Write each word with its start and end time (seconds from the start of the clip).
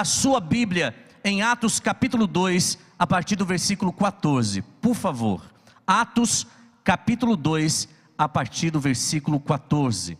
A 0.00 0.04
sua 0.06 0.40
Bíblia 0.40 0.96
em 1.22 1.42
Atos 1.42 1.78
capítulo 1.78 2.26
2, 2.26 2.78
a 2.98 3.06
partir 3.06 3.36
do 3.36 3.44
versículo 3.44 3.92
14, 3.92 4.62
por 4.80 4.94
favor. 4.94 5.42
Atos 5.86 6.46
capítulo 6.82 7.36
2, 7.36 7.86
a 8.16 8.26
partir 8.26 8.70
do 8.70 8.80
versículo 8.80 9.38
14. 9.38 10.16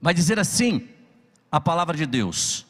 Vai 0.00 0.14
dizer 0.14 0.38
assim 0.38 0.88
a 1.52 1.60
palavra 1.60 1.94
de 1.94 2.06
Deus. 2.06 2.64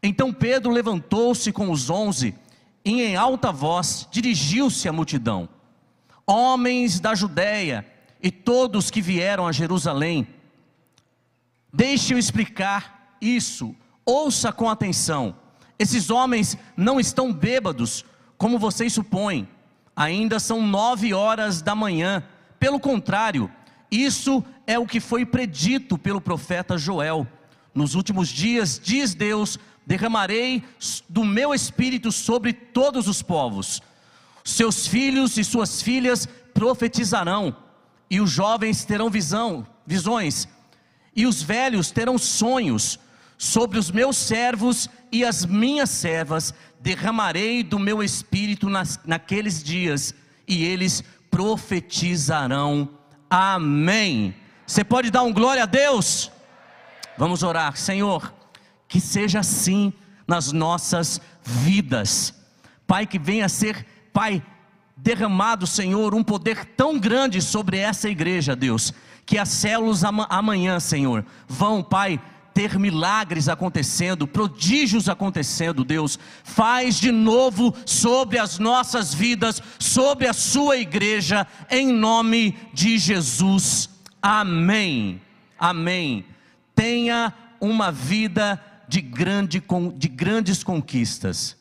Então 0.00 0.32
Pedro 0.32 0.70
levantou-se 0.70 1.50
com 1.50 1.68
os 1.72 1.90
onze 1.90 2.32
e 2.84 3.02
em 3.02 3.16
alta 3.16 3.50
voz 3.50 4.06
dirigiu-se 4.08 4.88
à 4.88 4.92
multidão: 4.92 5.48
Homens 6.24 7.00
da 7.00 7.12
Judéia 7.12 7.84
e 8.22 8.30
todos 8.30 8.88
que 8.88 9.02
vieram 9.02 9.48
a 9.48 9.50
Jerusalém, 9.50 10.28
deixe 11.72 12.14
eu 12.14 12.18
explicar 12.18 13.16
isso, 13.20 13.74
ouça 14.04 14.52
com 14.52 14.68
atenção. 14.68 15.34
Esses 15.78 16.10
homens 16.10 16.56
não 16.76 17.00
estão 17.00 17.32
bêbados, 17.32 18.04
como 18.36 18.58
vocês 18.58 18.92
supõem, 18.92 19.48
ainda 19.94 20.38
são 20.38 20.66
nove 20.66 21.12
horas 21.12 21.60
da 21.62 21.74
manhã. 21.74 22.22
Pelo 22.58 22.80
contrário, 22.80 23.50
isso 23.90 24.44
é 24.66 24.78
o 24.78 24.86
que 24.86 25.00
foi 25.00 25.26
predito 25.26 25.98
pelo 25.98 26.20
profeta 26.20 26.78
Joel. 26.78 27.26
Nos 27.74 27.94
últimos 27.94 28.28
dias, 28.28 28.80
diz 28.82 29.14
Deus, 29.14 29.58
derramarei 29.86 30.62
do 31.08 31.24
meu 31.24 31.52
espírito 31.52 32.12
sobre 32.12 32.52
todos 32.52 33.08
os 33.08 33.22
povos. 33.22 33.82
Seus 34.44 34.86
filhos 34.86 35.36
e 35.36 35.44
suas 35.44 35.82
filhas 35.82 36.28
profetizarão, 36.54 37.56
e 38.08 38.20
os 38.20 38.30
jovens 38.30 38.84
terão 38.84 39.10
visão, 39.10 39.66
visões, 39.86 40.48
e 41.14 41.26
os 41.26 41.42
velhos 41.42 41.90
terão 41.90 42.18
sonhos. 42.18 42.98
Sobre 43.42 43.78
os 43.78 43.90
meus 43.90 44.18
servos 44.18 44.86
e 45.10 45.24
as 45.24 45.46
minhas 45.46 45.88
servas 45.88 46.52
derramarei 46.78 47.62
do 47.62 47.78
meu 47.78 48.02
espírito 48.02 48.68
nas, 48.68 49.00
naqueles 49.06 49.64
dias, 49.64 50.14
e 50.46 50.62
eles 50.62 51.02
profetizarão. 51.30 52.86
Amém. 53.30 54.34
Você 54.66 54.84
pode 54.84 55.10
dar 55.10 55.22
um 55.22 55.32
glória 55.32 55.62
a 55.62 55.66
Deus? 55.66 56.30
Vamos 57.16 57.42
orar, 57.42 57.78
Senhor, 57.78 58.30
que 58.86 59.00
seja 59.00 59.40
assim 59.40 59.90
nas 60.28 60.52
nossas 60.52 61.18
vidas. 61.42 62.34
Pai, 62.86 63.06
que 63.06 63.18
venha 63.18 63.48
ser, 63.48 63.86
Pai, 64.12 64.42
derramado, 64.94 65.66
Senhor, 65.66 66.14
um 66.14 66.22
poder 66.22 66.66
tão 66.76 66.98
grande 66.98 67.40
sobre 67.40 67.78
essa 67.78 68.06
igreja, 68.06 68.54
Deus, 68.54 68.92
que 69.24 69.38
as 69.38 69.48
células 69.48 70.04
amanhã, 70.04 70.78
Senhor, 70.78 71.24
vão, 71.48 71.82
Pai, 71.82 72.20
ter 72.54 72.78
milagres 72.78 73.48
acontecendo, 73.48 74.26
prodígios 74.26 75.08
acontecendo, 75.08 75.84
Deus. 75.84 76.18
Faz 76.44 76.98
de 76.98 77.10
novo 77.10 77.74
sobre 77.86 78.38
as 78.38 78.58
nossas 78.58 79.14
vidas, 79.14 79.62
sobre 79.78 80.26
a 80.26 80.32
sua 80.32 80.76
igreja, 80.76 81.46
em 81.70 81.92
nome 81.92 82.56
de 82.72 82.98
Jesus. 82.98 83.88
Amém. 84.20 85.20
Amém. 85.58 86.24
Tenha 86.74 87.32
uma 87.60 87.92
vida 87.92 88.62
de, 88.88 89.00
grande, 89.00 89.62
de 89.96 90.08
grandes 90.08 90.64
conquistas. 90.64 91.56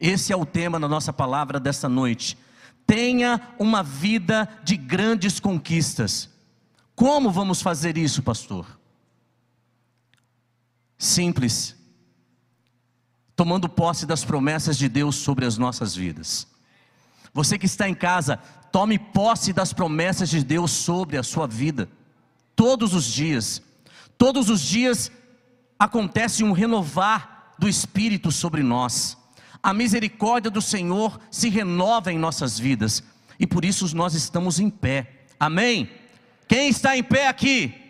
Esse 0.00 0.32
é 0.32 0.36
o 0.36 0.46
tema 0.46 0.78
da 0.78 0.88
nossa 0.88 1.12
palavra 1.12 1.58
desta 1.58 1.88
noite. 1.88 2.38
Tenha 2.86 3.40
uma 3.58 3.82
vida 3.82 4.48
de 4.64 4.76
grandes 4.76 5.40
conquistas. 5.40 6.30
Como 6.94 7.30
vamos 7.30 7.60
fazer 7.60 7.98
isso, 7.98 8.22
pastor? 8.22 8.77
Simples, 10.98 11.76
tomando 13.36 13.68
posse 13.68 14.04
das 14.04 14.24
promessas 14.24 14.76
de 14.76 14.88
Deus 14.88 15.14
sobre 15.16 15.46
as 15.46 15.56
nossas 15.56 15.94
vidas. 15.94 16.46
Você 17.32 17.56
que 17.56 17.66
está 17.66 17.88
em 17.88 17.94
casa, 17.94 18.38
tome 18.72 18.98
posse 18.98 19.52
das 19.52 19.72
promessas 19.72 20.28
de 20.28 20.42
Deus 20.42 20.72
sobre 20.72 21.16
a 21.16 21.22
sua 21.22 21.46
vida, 21.46 21.88
todos 22.56 22.92
os 22.94 23.04
dias. 23.04 23.62
Todos 24.18 24.50
os 24.50 24.60
dias 24.60 25.12
acontece 25.78 26.42
um 26.42 26.50
renovar 26.50 27.54
do 27.56 27.68
Espírito 27.68 28.32
sobre 28.32 28.64
nós. 28.64 29.16
A 29.62 29.72
misericórdia 29.72 30.50
do 30.50 30.60
Senhor 30.60 31.20
se 31.30 31.48
renova 31.48 32.12
em 32.12 32.18
nossas 32.18 32.58
vidas 32.58 33.02
e 33.38 33.46
por 33.46 33.64
isso 33.64 33.94
nós 33.94 34.14
estamos 34.14 34.58
em 34.58 34.68
pé. 34.68 35.26
Amém? 35.38 35.88
Quem 36.48 36.68
está 36.68 36.96
em 36.96 37.02
pé 37.02 37.28
aqui? 37.28 37.87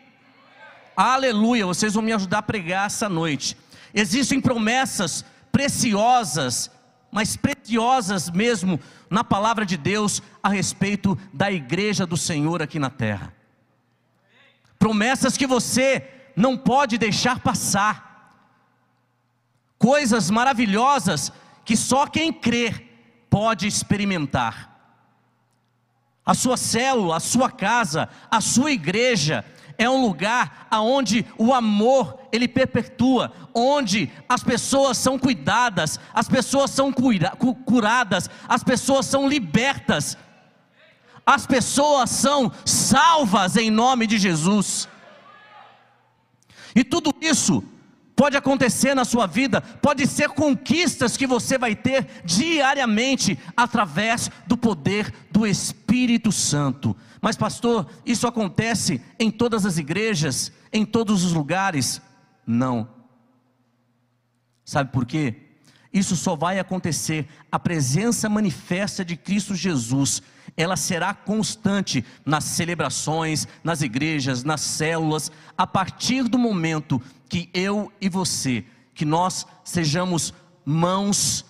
Aleluia, 1.00 1.64
vocês 1.64 1.94
vão 1.94 2.03
me 2.03 2.12
ajudar 2.12 2.38
a 2.38 2.42
pregar 2.42 2.86
essa 2.86 3.09
noite. 3.09 3.56
Existem 3.94 4.41
promessas 4.41 5.25
preciosas, 5.53 6.69
mas 7.09 7.36
preciosas 7.36 8.28
mesmo 8.28 8.81
na 9.09 9.22
palavra 9.22 9.64
de 9.64 9.76
Deus 9.76 10.20
a 10.42 10.48
respeito 10.48 11.16
da 11.32 11.53
igreja 11.53 12.04
do 12.04 12.16
Senhor 12.16 12.60
aqui 12.60 12.81
na 12.81 12.91
terra. 12.91 13.32
Promessas 14.76 15.36
que 15.36 15.47
você 15.47 16.04
não 16.34 16.56
pode 16.56 16.98
deixar 16.98 17.38
passar. 17.38 18.34
Coisas 19.78 20.30
maravilhosas 20.30 21.32
que 21.65 21.76
só 21.76 22.09
quem 22.09 22.32
crê 22.32 22.75
pode 23.30 23.69
experimentar. 23.69 24.76
A 26.26 26.34
sua 26.34 26.56
célula, 26.56 27.19
a 27.19 27.20
sua 27.20 27.48
casa, 27.53 28.09
a 28.28 28.41
sua 28.41 28.72
igreja, 28.72 29.44
é 29.78 29.89
um 29.89 30.03
lugar 30.03 30.66
aonde 30.69 31.25
o 31.39 31.55
amor 31.55 32.19
ele 32.33 32.49
perpetua, 32.49 33.33
onde 33.55 34.12
as 34.28 34.43
pessoas 34.43 34.99
são 34.99 35.16
cuidadas, 35.16 36.00
as 36.12 36.28
pessoas 36.28 36.72
são 36.72 36.93
curadas, 36.93 38.28
as 38.49 38.65
pessoas 38.65 39.06
são 39.06 39.28
libertas, 39.28 40.19
as 41.25 41.47
pessoas 41.47 42.11
são 42.11 42.50
salvas 42.65 43.56
em 43.56 43.71
nome 43.71 44.06
de 44.09 44.19
Jesus. 44.19 44.89
E 46.75 46.83
tudo 46.83 47.15
isso 47.21 47.62
pode 48.18 48.36
acontecer 48.36 48.96
na 48.96 49.04
sua 49.04 49.28
vida, 49.28 49.60
pode 49.60 50.04
ser 50.04 50.30
conquistas 50.30 51.16
que 51.16 51.24
você 51.24 51.56
vai 51.56 51.76
ter 51.76 52.04
diariamente 52.24 53.38
através 53.56 54.28
do 54.44 54.56
poder 54.56 55.14
do 55.30 55.46
Espírito 55.46 56.32
Santo. 56.32 56.96
Mas, 57.20 57.36
pastor, 57.36 57.88
isso 58.04 58.26
acontece 58.26 59.00
em 59.20 59.30
todas 59.30 59.64
as 59.64 59.78
igrejas, 59.78 60.50
em 60.72 60.84
todos 60.84 61.22
os 61.22 61.32
lugares? 61.32 62.02
Não. 62.44 62.88
Sabe 64.64 64.90
por 64.90 65.06
quê? 65.06 65.36
Isso 65.92 66.16
só 66.16 66.34
vai 66.34 66.58
acontecer, 66.58 67.28
a 67.52 67.58
presença 67.58 68.28
manifesta 68.28 69.04
de 69.04 69.16
Cristo 69.16 69.54
Jesus, 69.54 70.24
ela 70.58 70.76
será 70.76 71.14
constante 71.14 72.04
nas 72.26 72.42
celebrações, 72.42 73.46
nas 73.62 73.80
igrejas, 73.80 74.42
nas 74.42 74.60
células, 74.60 75.30
a 75.56 75.64
partir 75.64 76.24
do 76.24 76.36
momento 76.36 77.00
que 77.28 77.48
eu 77.54 77.92
e 78.00 78.08
você, 78.08 78.64
que 78.92 79.04
nós 79.04 79.47
sejamos 79.62 80.34
mãos, 80.64 81.47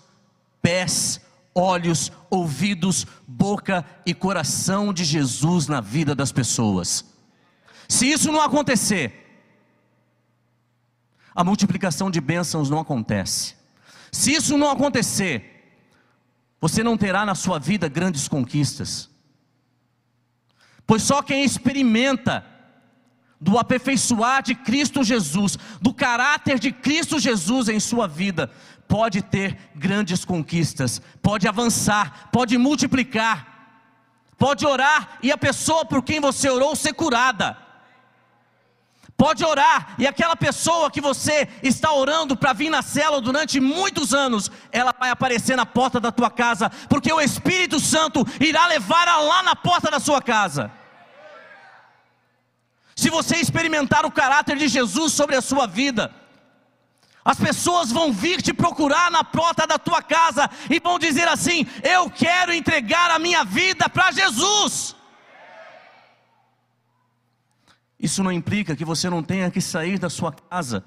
pés, 0.61 1.23
olhos, 1.55 2.13
ouvidos, 2.29 3.07
boca 3.27 3.83
e 4.05 4.13
coração 4.13 4.93
de 4.93 5.05
Jesus 5.05 5.67
na 5.67 5.81
vida 5.81 6.15
das 6.15 6.31
pessoas. 6.31 7.03
Se 7.89 8.07
isso 8.07 8.31
não 8.31 8.43
acontecer, 8.43 9.25
a 11.35 11.43
multiplicação 11.43 12.11
de 12.11 12.21
bênçãos 12.21 12.69
não 12.69 12.79
acontece. 12.79 13.55
Se 14.13 14.33
isso 14.33 14.59
não 14.59 14.71
acontecer, 14.71 15.58
você 16.61 16.83
não 16.83 16.97
terá 16.97 17.25
na 17.25 17.35
sua 17.35 17.59
vida 17.59 17.89
grandes 17.89 18.27
conquistas. 18.27 19.09
Pois 20.87 21.03
só 21.03 21.23
quem 21.23 21.45
experimenta 21.45 22.45
do 23.41 23.59
aperfeiçoar 23.59 24.43
de 24.43 24.55
Cristo 24.55 25.05
Jesus, 25.05 25.57
do 25.81 25.95
caráter 25.95 26.59
de 26.59 26.73
Cristo 26.73 27.21
Jesus 27.21 27.69
em 27.69 27.79
sua 27.79 28.09
vida, 28.09 28.51
pode 28.89 29.23
ter 29.23 29.57
grandes 29.77 30.25
conquistas, 30.25 31.01
pode 31.23 31.47
avançar, 31.47 32.31
pode 32.33 32.57
multiplicar, 32.59 33.47
pode 34.37 34.67
orar 34.67 35.19
e 35.23 35.31
a 35.31 35.39
pessoa 35.39 35.85
por 35.85 36.03
quem 36.03 36.21
você 36.21 36.49
orou 36.49 36.75
ser 36.75 36.95
curada. 36.95 37.68
Pode 39.19 39.45
orar 39.45 39.97
e 39.99 40.07
aquela 40.07 40.37
pessoa 40.37 40.93
que 40.93 41.01
você 41.01 41.49
está 41.61 41.93
orando 41.93 42.37
para 42.37 42.53
vir 42.53 42.71
na 42.71 42.83
cela 42.83 43.21
durante 43.21 43.59
muitos 43.59 44.15
anos, 44.15 44.49
ela 44.71 44.95
vai 44.97 45.11
aparecer 45.11 45.57
na 45.57 45.67
porta 45.67 45.99
da 45.99 46.13
tua 46.13 46.31
casa, 46.31 46.71
porque 46.89 47.13
o 47.13 47.21
Espírito 47.21 47.81
Santo 47.81 48.25
irá 48.39 48.69
levá-la 48.69 49.17
lá 49.17 49.43
na 49.43 49.57
porta 49.57 49.91
da 49.91 49.99
sua 49.99 50.23
casa. 50.23 50.71
Se 52.95 53.11
você 53.11 53.39
experimentar 53.39 54.07
o 54.07 54.13
caráter 54.13 54.57
de 54.57 54.69
Jesus 54.69 55.13
sobre 55.15 55.35
a 55.35 55.43
sua 55.43 55.67
vida, 55.67 56.15
as 57.25 57.41
pessoas 57.41 57.91
vão 57.91 58.13
vir 58.13 58.41
te 58.41 58.53
procurar 58.53 59.11
na 59.11 59.25
porta 59.25 59.67
da 59.67 59.79
tua 59.79 60.01
casa 60.01 60.49
e 60.71 60.79
vão 60.79 60.97
dizer 60.97 61.27
assim: 61.27 61.67
Eu 61.83 62.09
quero 62.09 62.55
entregar 62.55 63.11
a 63.11 63.19
minha 63.19 63.43
vida 63.43 63.89
para 63.89 64.13
Jesus. 64.13 64.95
Isso 67.99 68.23
não 68.23 68.31
implica 68.31 68.77
que 68.77 68.85
você 68.85 69.11
não 69.11 69.23
tenha 69.23 69.51
que 69.51 69.61
sair 69.61 69.99
da 69.99 70.09
sua 70.09 70.33
casa 70.33 70.85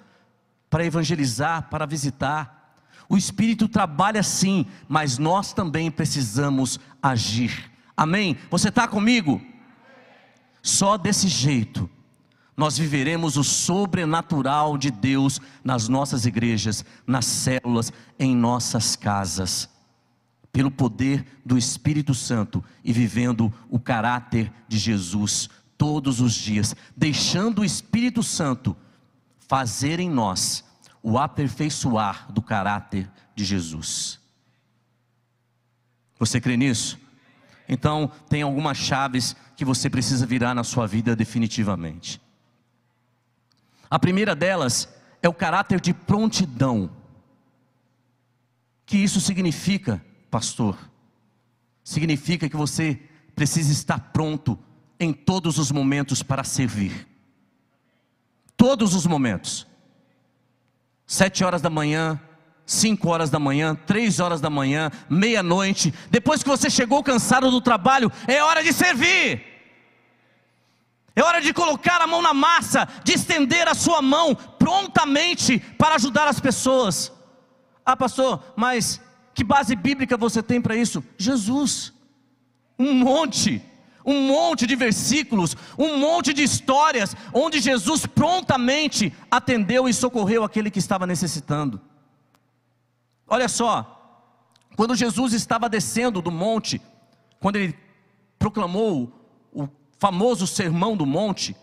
para 0.70 0.86
evangelizar, 0.86 1.70
para 1.70 1.86
visitar. 1.86 2.78
O 3.10 3.18
Espírito 3.18 3.68
trabalha 3.68 4.24
sim, 4.24 4.66
mas 4.88 5.18
nós 5.18 5.52
também 5.52 5.92
precisamos 5.92 6.80
agir. 7.04 7.70
Amém? 7.96 8.38
Você 8.50 8.70
está 8.70 8.88
comigo? 8.88 9.42
Só 10.62 10.98
desse 10.98 11.28
jeito 11.28 11.90
nós 12.56 12.78
viveremos 12.78 13.38
o 13.38 13.44
sobrenatural 13.44 14.78
de 14.78 14.92
Deus 14.92 15.42
nas 15.64 15.88
nossas 15.88 16.26
igrejas, 16.26 16.86
nas 17.08 17.26
células, 17.26 17.92
em 18.20 18.36
nossas 18.36 18.96
casas, 18.96 19.68
pelo 20.52 20.70
poder 20.70 21.26
do 21.46 21.58
Espírito 21.58 22.14
Santo 22.14 22.64
e 22.84 22.94
vivendo 22.94 23.52
o 23.70 23.80
caráter 23.80 24.52
de 24.68 24.78
Jesus 24.78 25.50
todos 25.82 26.22
os 26.22 26.36
dias, 26.36 26.76
deixando 26.96 27.64
o 27.64 27.66
Espírito 27.66 28.22
Santo 28.22 28.78
fazer 29.48 30.00
em 30.00 30.08
nós 30.08 30.64
o 31.02 31.18
aperfeiçoar 31.18 32.32
do 32.32 32.40
caráter 32.40 33.10
de 33.34 33.44
Jesus. 33.44 34.20
Você 36.20 36.40
crê 36.40 36.56
nisso? 36.56 37.00
Então, 37.68 38.12
tem 38.30 38.44
algumas 38.44 38.78
chaves 38.78 39.36
que 39.58 39.66
você 39.66 39.90
precisa 39.90 40.24
virar 40.24 40.54
na 40.54 40.64
sua 40.64 40.86
vida 40.86 41.16
definitivamente. 41.16 42.22
A 43.90 43.98
primeira 43.98 44.36
delas 44.36 44.88
é 45.20 45.28
o 45.28 45.34
caráter 45.34 45.82
de 45.82 45.96
prontidão. 45.96 46.92
Que 48.86 49.00
isso 49.00 49.20
significa, 49.20 50.00
pastor? 50.30 50.78
Significa 51.84 52.48
que 52.48 52.56
você 52.56 53.02
precisa 53.36 53.72
estar 53.72 53.98
pronto 54.14 54.60
em 55.02 55.12
todos 55.12 55.58
os 55.58 55.72
momentos 55.72 56.22
para 56.22 56.44
servir. 56.44 57.08
Todos 58.56 58.94
os 58.94 59.08
momentos. 59.08 59.66
Sete 61.08 61.44
horas 61.44 61.60
da 61.60 61.72
manhã, 61.72 62.22
cinco 62.68 63.10
horas 63.10 63.32
da 63.32 63.40
manhã, 63.40 63.74
três 63.74 64.20
horas 64.20 64.40
da 64.40 64.50
manhã, 64.50 64.92
meia-noite. 65.10 65.92
Depois 66.12 66.44
que 66.44 66.50
você 66.50 66.70
chegou 66.70 67.02
cansado 67.02 67.50
do 67.50 67.60
trabalho, 67.60 68.12
é 68.28 68.44
hora 68.44 68.64
de 68.64 68.72
servir. 68.72 69.44
É 71.16 71.24
hora 71.24 71.42
de 71.42 71.52
colocar 71.52 72.00
a 72.00 72.06
mão 72.06 72.22
na 72.22 72.34
massa, 72.34 72.88
de 73.04 73.14
estender 73.14 73.68
a 73.68 73.74
sua 73.74 74.04
mão 74.04 74.36
prontamente 74.36 75.58
para 75.80 75.96
ajudar 75.96 76.28
as 76.28 76.40
pessoas. 76.40 77.12
Ah, 77.84 77.98
pastor, 77.98 78.54
mas 78.56 79.02
que 79.34 79.44
base 79.44 79.76
bíblica 79.76 80.16
você 80.16 80.44
tem 80.44 80.62
para 80.62 80.76
isso? 80.76 81.04
Jesus. 81.18 81.92
Um 82.78 82.94
monte, 82.94 83.64
um 84.06 84.28
monte 84.28 84.66
de 84.66 84.76
versículos, 84.76 85.56
um 85.78 85.98
monte 85.98 86.34
de 86.34 86.44
histórias, 86.44 87.16
onde 87.34 87.60
Jesus 87.60 88.06
prontamente 88.06 89.14
atendeu 89.30 89.88
e 89.88 89.94
socorreu 89.94 90.44
aquele 90.44 90.72
que 90.72 90.80
estava 90.80 91.06
necessitando. 91.08 91.80
Olha 93.28 93.48
só, 93.48 93.98
quando 94.76 94.96
Jesus 94.96 95.34
estava 95.34 95.70
descendo 95.70 96.22
do 96.22 96.32
monte, 96.32 96.82
quando 97.40 97.56
ele 97.56 97.78
proclamou 98.38 99.12
o 99.54 99.68
famoso 100.00 100.48
Sermão 100.48 100.98
do 100.98 101.06
Monte, 101.06 101.56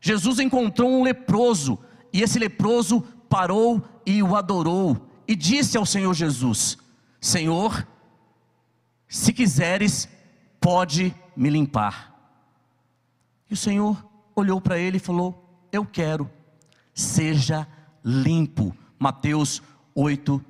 Jesus 0.00 0.38
encontrou 0.38 0.90
um 0.90 1.02
leproso, 1.02 1.78
e 2.12 2.22
esse 2.22 2.38
leproso 2.38 3.00
parou 3.28 3.82
e 4.04 4.22
o 4.22 4.36
adorou, 4.36 5.08
e 5.26 5.34
disse 5.34 5.76
ao 5.76 5.86
Senhor 5.86 6.14
Jesus: 6.14 6.78
Senhor, 7.20 7.86
se 9.08 9.32
quiseres, 9.32 10.08
pode 10.60 11.14
me 11.36 11.50
limpar. 11.50 12.14
E 13.50 13.54
o 13.54 13.56
Senhor 13.56 14.04
olhou 14.34 14.60
para 14.60 14.78
ele 14.78 14.96
e 14.96 15.00
falou: 15.00 15.68
Eu 15.70 15.84
quero, 15.84 16.30
seja 16.94 17.66
limpo. 18.04 18.76
Mateus 18.98 19.62
8, 19.94 20.42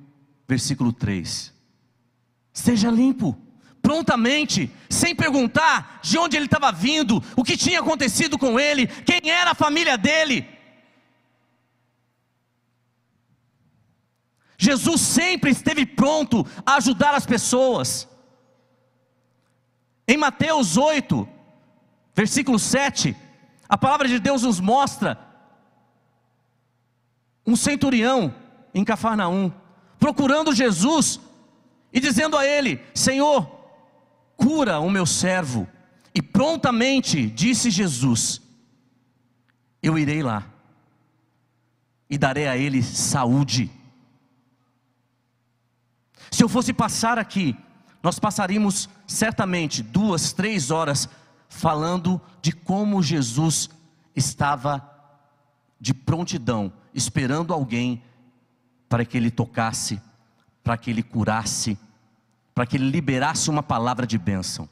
versículo 0.47 0.93
3. 0.93 1.53
Seja 2.53 2.89
limpo 2.89 3.37
prontamente, 3.87 4.69
sem 4.89 5.15
perguntar 5.15 6.01
de 6.03 6.17
onde 6.17 6.35
ele 6.35 6.45
estava 6.45 6.73
vindo, 6.73 7.23
o 7.37 7.43
que 7.43 7.55
tinha 7.55 7.79
acontecido 7.79 8.37
com 8.37 8.59
ele, 8.59 8.85
quem 8.85 9.31
era 9.31 9.51
a 9.51 9.55
família 9.55 9.97
dele. 9.97 10.45
Jesus 14.57 14.99
sempre 14.99 15.51
esteve 15.51 15.85
pronto 15.85 16.45
a 16.65 16.75
ajudar 16.75 17.13
as 17.13 17.25
pessoas. 17.25 18.09
Em 20.07 20.15
Mateus 20.15 20.77
8, 20.77 21.27
versículo 22.15 22.57
7, 22.57 23.15
a 23.67 23.77
palavra 23.77 24.07
de 24.07 24.19
Deus 24.19 24.43
nos 24.43 24.59
mostra 24.59 25.19
um 27.45 27.55
centurião 27.55 28.33
em 28.73 28.85
Cafarnaum, 28.85 29.51
procurando 29.99 30.55
Jesus 30.55 31.19
e 31.91 31.99
dizendo 31.99 32.37
a 32.37 32.45
ele: 32.45 32.81
Senhor, 32.93 33.45
cura 34.35 34.79
o 34.79 34.89
meu 34.89 35.05
servo. 35.05 35.67
E 36.13 36.21
prontamente 36.21 37.27
disse 37.29 37.69
Jesus: 37.69 38.41
Eu 39.83 39.99
irei 39.99 40.23
lá 40.23 40.45
e 42.09 42.17
darei 42.17 42.47
a 42.47 42.57
ele 42.57 42.81
saúde. 42.81 43.69
Se 46.31 46.43
eu 46.43 46.49
fosse 46.49 46.73
passar 46.73 47.19
aqui, 47.19 47.55
nós 48.01 48.19
passaríamos 48.19 48.89
certamente 49.05 49.81
duas, 49.81 50.33
três 50.33 50.71
horas 50.71 51.09
falando 51.49 52.21
de 52.41 52.51
como 52.51 53.01
Jesus 53.01 53.69
estava 54.15 54.81
de 55.79 55.93
prontidão, 55.93 56.71
esperando 56.93 57.53
alguém 57.53 58.03
para 58.89 59.05
que 59.05 59.17
ele 59.17 59.29
tocasse, 59.29 60.01
para 60.63 60.77
que 60.77 60.89
ele 60.89 61.03
curasse 61.03 61.77
para 62.57 62.65
que 62.65 62.75
ele 62.75 62.89
liberasse 62.89 63.51
uma 63.51 63.61
palavra 63.61 64.07
de 64.07 64.17
bênção. 64.17 64.67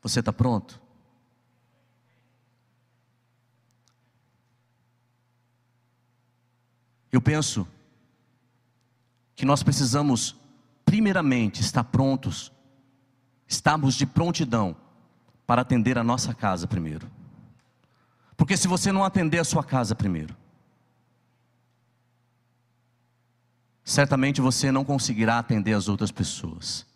Você 0.00 0.20
está 0.20 0.32
pronto? 0.32 0.80
Eu 7.12 7.20
penso 7.20 7.68
que 9.36 9.44
nós 9.44 9.62
precisamos, 9.62 10.34
primeiramente, 10.88 11.60
estar 11.60 11.84
prontos, 11.84 12.50
estarmos 13.46 13.94
de 13.94 14.06
prontidão 14.06 14.74
para 15.46 15.60
atender 15.60 15.98
a 15.98 16.02
nossa 16.02 16.32
casa 16.32 16.66
primeiro. 16.66 17.06
Porque 18.38 18.56
se 18.56 18.66
você 18.66 18.90
não 18.90 19.04
atender 19.04 19.38
a 19.38 19.44
sua 19.44 19.62
casa 19.62 19.94
primeiro, 19.94 20.34
certamente 23.84 24.40
você 24.40 24.72
não 24.72 24.82
conseguirá 24.82 25.38
atender 25.38 25.74
as 25.74 25.88
outras 25.88 26.10
pessoas. 26.10 26.86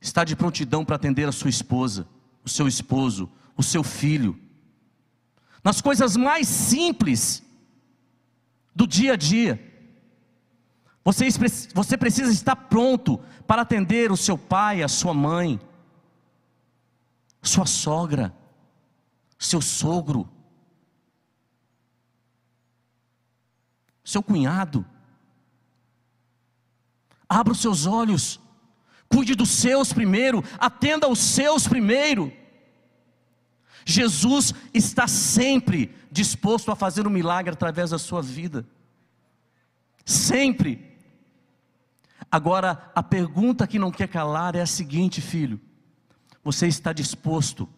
Está 0.00 0.24
de 0.24 0.34
prontidão 0.34 0.84
para 0.84 0.96
atender 0.96 1.28
a 1.28 1.32
sua 1.32 1.50
esposa, 1.50 2.04
o 2.44 2.48
seu 2.48 2.66
esposo, 2.66 3.30
o 3.56 3.62
seu 3.62 3.84
filho. 3.84 4.36
Nas 5.62 5.80
coisas 5.80 6.16
mais 6.16 6.48
simples 6.48 7.44
do 8.74 8.88
dia 8.88 9.12
a 9.12 9.16
dia. 9.16 9.71
Você, 11.04 11.26
você 11.74 11.96
precisa 11.96 12.30
estar 12.30 12.54
pronto 12.54 13.18
para 13.46 13.62
atender 13.62 14.12
o 14.12 14.16
seu 14.16 14.38
pai, 14.38 14.82
a 14.82 14.88
sua 14.88 15.12
mãe, 15.12 15.60
sua 17.42 17.66
sogra, 17.66 18.32
seu 19.36 19.60
sogro, 19.60 20.28
seu 24.04 24.22
cunhado. 24.22 24.86
Abra 27.28 27.52
os 27.52 27.60
seus 27.60 27.84
olhos, 27.86 28.38
cuide 29.08 29.34
dos 29.34 29.50
seus 29.50 29.92
primeiro, 29.92 30.44
atenda 30.58 31.06
aos 31.06 31.18
seus 31.18 31.66
primeiro. 31.66 32.32
Jesus 33.84 34.54
está 34.72 35.08
sempre 35.08 35.92
disposto 36.12 36.70
a 36.70 36.76
fazer 36.76 37.08
um 37.08 37.10
milagre 37.10 37.52
através 37.52 37.90
da 37.90 37.98
sua 37.98 38.22
vida. 38.22 38.64
Sempre. 40.04 40.91
Agora, 42.32 42.90
a 42.94 43.02
pergunta 43.02 43.66
que 43.66 43.78
não 43.78 43.90
quer 43.90 44.08
calar 44.08 44.56
é 44.56 44.62
a 44.62 44.66
seguinte, 44.66 45.20
filho: 45.20 45.60
você 46.42 46.66
está 46.66 46.90
disposto 46.90 47.68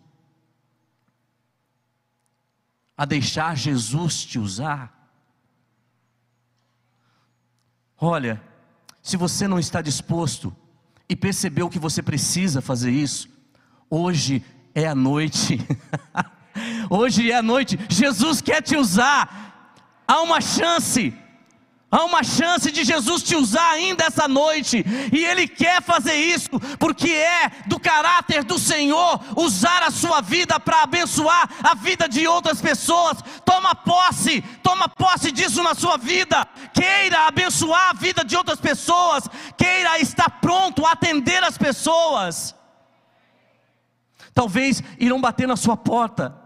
a 2.96 3.04
deixar 3.04 3.56
Jesus 3.56 4.24
te 4.24 4.38
usar? 4.38 5.10
Olha, 7.98 8.40
se 9.02 9.16
você 9.16 9.48
não 9.48 9.58
está 9.58 9.82
disposto 9.82 10.54
e 11.08 11.16
percebeu 11.16 11.68
que 11.68 11.78
você 11.80 12.00
precisa 12.00 12.62
fazer 12.62 12.92
isso, 12.92 13.28
hoje 13.90 14.44
é 14.72 14.86
a 14.86 14.94
noite. 14.94 15.58
hoje 16.88 17.28
é 17.32 17.36
a 17.36 17.42
noite. 17.42 17.76
Jesus 17.88 18.40
quer 18.40 18.62
te 18.62 18.76
usar. 18.76 19.82
Há 20.06 20.22
uma 20.22 20.40
chance. 20.40 21.12
Há 21.94 22.02
uma 22.02 22.24
chance 22.24 22.72
de 22.72 22.82
Jesus 22.82 23.22
te 23.22 23.36
usar 23.36 23.70
ainda 23.70 24.02
essa 24.02 24.26
noite, 24.26 24.84
e 25.12 25.24
Ele 25.24 25.46
quer 25.46 25.80
fazer 25.80 26.16
isso, 26.16 26.50
porque 26.76 27.08
é 27.08 27.48
do 27.68 27.78
caráter 27.78 28.42
do 28.42 28.58
Senhor 28.58 29.20
usar 29.36 29.80
a 29.84 29.92
sua 29.92 30.20
vida 30.20 30.58
para 30.58 30.82
abençoar 30.82 31.48
a 31.62 31.76
vida 31.76 32.08
de 32.08 32.26
outras 32.26 32.60
pessoas. 32.60 33.18
Toma 33.44 33.76
posse, 33.76 34.42
toma 34.60 34.88
posse 34.88 35.30
disso 35.30 35.62
na 35.62 35.72
sua 35.72 35.96
vida. 35.96 36.44
Queira 36.74 37.28
abençoar 37.28 37.90
a 37.90 37.94
vida 37.94 38.24
de 38.24 38.36
outras 38.36 38.58
pessoas, 38.58 39.28
queira 39.56 40.00
estar 40.00 40.40
pronto 40.40 40.84
a 40.84 40.90
atender 40.90 41.44
as 41.44 41.56
pessoas. 41.56 42.56
Talvez 44.34 44.82
irão 44.98 45.20
bater 45.20 45.46
na 45.46 45.54
sua 45.54 45.76
porta, 45.76 46.43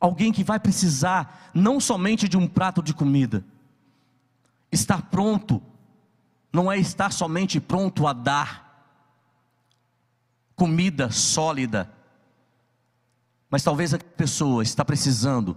Alguém 0.00 0.32
que 0.32 0.42
vai 0.42 0.58
precisar 0.58 1.50
não 1.52 1.78
somente 1.78 2.28
de 2.28 2.36
um 2.36 2.48
prato 2.48 2.82
de 2.82 2.94
comida. 2.94 3.44
Estar 4.72 5.02
pronto 5.10 5.62
não 6.52 6.72
é 6.72 6.78
estar 6.78 7.12
somente 7.12 7.60
pronto 7.60 8.06
a 8.06 8.12
dar 8.12 8.70
comida 10.56 11.10
sólida, 11.10 11.90
mas 13.48 13.62
talvez 13.62 13.94
a 13.94 13.98
pessoa 13.98 14.62
está 14.62 14.84
precisando 14.84 15.56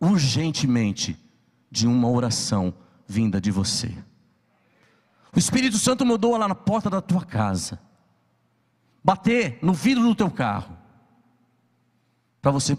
urgentemente 0.00 1.18
de 1.70 1.86
uma 1.86 2.08
oração 2.08 2.74
vinda 3.06 3.40
de 3.40 3.50
você. 3.50 3.94
O 5.34 5.38
Espírito 5.38 5.78
Santo 5.78 6.04
mudou 6.04 6.36
lá 6.36 6.46
na 6.46 6.54
porta 6.54 6.90
da 6.90 7.00
tua 7.00 7.24
casa, 7.24 7.80
bater 9.02 9.58
no 9.62 9.72
vidro 9.72 10.04
do 10.04 10.14
teu 10.14 10.30
carro, 10.30 10.76
para 12.40 12.50
você 12.50 12.76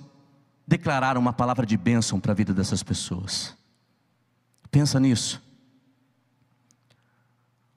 declarar 0.68 1.18
uma 1.18 1.34
palavra 1.34 1.66
de 1.66 1.78
bênção 1.78 2.20
para 2.20 2.32
a 2.32 2.36
vida 2.36 2.54
dessas 2.54 2.82
pessoas. 2.82 3.56
Pensa 4.72 5.00
nisso. 5.00 5.42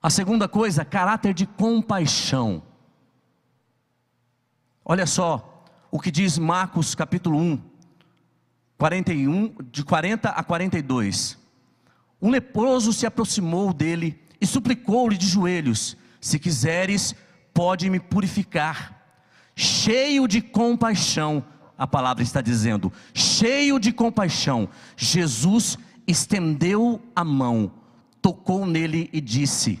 A 0.01 0.09
segunda 0.09 0.47
coisa, 0.47 0.85
caráter 0.85 1.33
de 1.33 1.45
compaixão. 1.45 2.63
Olha 4.85 5.05
só 5.05 5.65
o 5.91 5.99
que 5.99 6.09
diz 6.09 6.37
Marcos 6.37 6.95
capítulo 6.95 7.37
1, 7.37 7.61
41, 8.77 9.55
de 9.71 9.83
40 9.83 10.29
a 10.29 10.43
42. 10.43 11.37
Um 12.21 12.29
leproso 12.29 12.93
se 12.93 13.05
aproximou 13.05 13.73
dele 13.73 14.19
e 14.39 14.47
suplicou-lhe 14.47 15.17
de 15.17 15.27
joelhos: 15.27 15.97
Se 16.21 16.39
quiseres, 16.39 17.13
pode 17.53 17.89
me 17.89 17.99
purificar. 17.99 18.95
Cheio 19.55 20.27
de 20.27 20.41
compaixão, 20.41 21.43
a 21.77 21.85
palavra 21.85 22.23
está 22.23 22.41
dizendo, 22.41 22.91
cheio 23.13 23.79
de 23.79 23.91
compaixão, 23.91 24.67
Jesus 24.95 25.77
estendeu 26.07 27.01
a 27.15 27.23
mão, 27.23 27.71
tocou 28.21 28.65
nele 28.65 29.09
e 29.13 29.21
disse: 29.21 29.79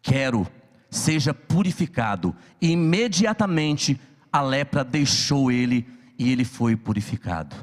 Quero, 0.00 0.46
seja 0.90 1.32
purificado. 1.32 2.36
E 2.60 2.70
imediatamente 2.70 4.00
a 4.32 4.40
lepra 4.40 4.84
deixou 4.84 5.50
ele 5.50 5.86
e 6.18 6.30
ele 6.30 6.44
foi 6.44 6.76
purificado. 6.76 7.56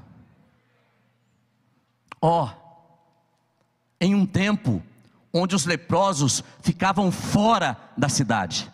Ó, 2.21 2.45
oh, 2.45 2.49
em 4.01 4.13
um 4.13 4.25
tempo 4.25 4.83
onde 5.31 5.55
os 5.55 5.65
leprosos 5.65 6.43
ficavam 6.61 7.11
fora 7.11 7.77
da 7.97 8.09
cidade, 8.09 8.69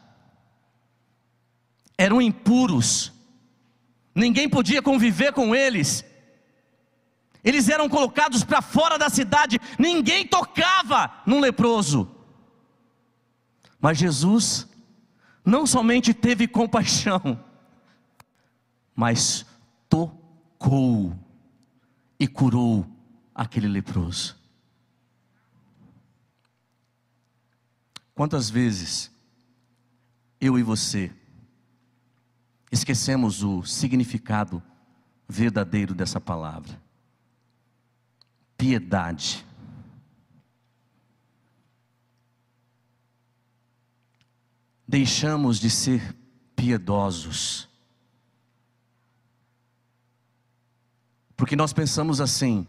eram 1.97 2.21
impuros, 2.21 3.11
ninguém 4.15 4.49
podia 4.49 4.81
conviver 4.81 5.33
com 5.33 5.53
eles. 5.53 6.05
Eles 7.43 7.69
eram 7.69 7.87
colocados 7.87 8.43
para 8.43 8.61
fora 8.61 8.97
da 8.97 9.09
cidade, 9.09 9.59
ninguém 9.77 10.25
tocava 10.25 11.21
num 11.27 11.39
leproso. 11.39 12.09
Mas 13.79 13.99
Jesus 13.99 14.67
não 15.45 15.67
somente 15.67 16.11
teve 16.11 16.47
compaixão, 16.47 17.39
mas 18.95 19.45
tocou 19.87 21.13
e 22.19 22.27
curou 22.27 22.87
aquele 23.35 23.67
leproso. 23.67 24.35
Quantas 28.15 28.49
vezes 28.49 29.11
eu 30.39 30.57
e 30.57 30.63
você 30.63 31.11
esquecemos 32.75 33.41
o 33.41 33.63
significado 33.63 34.61
verdadeiro 35.27 35.93
dessa 35.93 36.19
palavra. 36.19 36.79
Piedade. 38.57 39.45
Deixamos 44.87 45.59
de 45.59 45.69
ser 45.69 46.15
piedosos. 46.55 47.67
Porque 51.35 51.55
nós 51.55 51.73
pensamos 51.73 52.21
assim: 52.21 52.67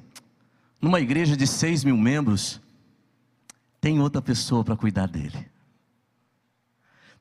numa 0.80 1.00
igreja 1.00 1.36
de 1.36 1.46
seis 1.46 1.84
mil 1.84 1.96
membros, 1.96 2.60
tem 3.80 4.00
outra 4.00 4.22
pessoa 4.22 4.64
para 4.64 4.76
cuidar 4.76 5.06
dele, 5.06 5.48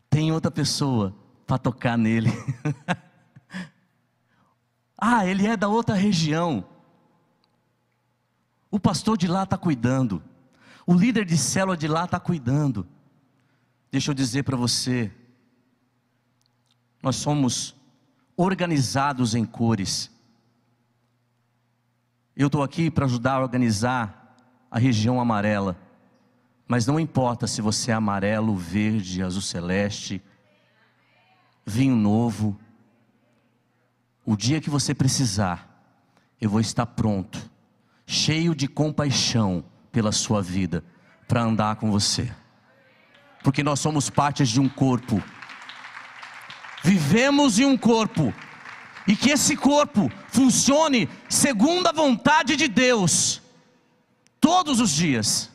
tem 0.10 0.32
outra 0.32 0.50
pessoa 0.50 1.25
para 1.46 1.58
tocar 1.58 1.98
nele. 1.98 2.30
ah, 4.98 5.26
ele 5.26 5.46
é 5.48 5.56
da 5.56 5.68
outra 5.68 5.96
região. 5.96 6.66
O 8.72 8.80
pastor 8.80 9.18
de 9.18 9.28
lá 9.28 9.44
está 9.44 9.58
cuidando. 9.58 10.22
O 10.86 10.94
líder 10.94 11.26
de 11.26 11.38
célula 11.38 11.78
de 11.78 11.88
lá 11.88 12.06
está 12.06 12.20
cuidando. 12.20 12.88
Deixa 13.92 14.12
eu 14.12 14.16
dizer 14.16 14.44
para 14.44 14.58
você, 14.58 15.12
nós 17.02 17.16
somos 17.16 17.76
organizados 18.36 19.36
em 19.36 19.46
cores. 19.46 20.12
Eu 22.36 22.48
estou 22.48 22.62
aqui 22.62 22.92
para 22.92 23.06
ajudar 23.06 23.36
a 23.36 23.42
organizar 23.42 24.36
a 24.70 24.78
região 24.78 25.22
amarela. 25.22 25.78
Mas 26.68 26.86
não 26.86 27.00
importa 27.00 27.48
se 27.48 27.62
você 27.62 27.92
é 27.92 27.94
amarelo, 27.94 28.56
verde, 28.56 29.24
azul 29.24 29.42
celeste, 29.42 30.22
vinho 31.66 31.96
novo. 31.96 32.58
O 34.26 34.36
dia 34.36 34.62
que 34.62 34.70
você 34.70 34.94
precisar, 34.94 35.68
eu 36.40 36.50
vou 36.50 36.60
estar 36.60 36.86
pronto, 36.86 37.50
cheio 38.06 38.54
de 38.54 38.68
compaixão 38.68 39.66
pela 39.92 40.12
sua 40.12 40.42
vida, 40.42 40.84
para 41.28 41.42
andar 41.42 41.78
com 41.78 41.90
você. 41.90 42.32
Porque 43.44 43.64
nós 43.64 43.80
somos 43.80 44.10
partes 44.10 44.50
de 44.50 44.60
um 44.60 44.70
corpo. 44.70 45.22
Vivemos 46.84 47.60
em 47.60 47.66
um 47.66 47.78
corpo. 47.78 48.34
E 49.08 49.16
que 49.16 49.30
esse 49.30 49.56
corpo 49.56 50.12
funcione 50.30 51.08
segundo 51.30 51.88
a 51.88 51.92
vontade 51.92 52.56
de 52.56 52.68
Deus, 52.68 53.40
todos 54.40 54.80
os 54.80 54.90
dias. 54.90 55.52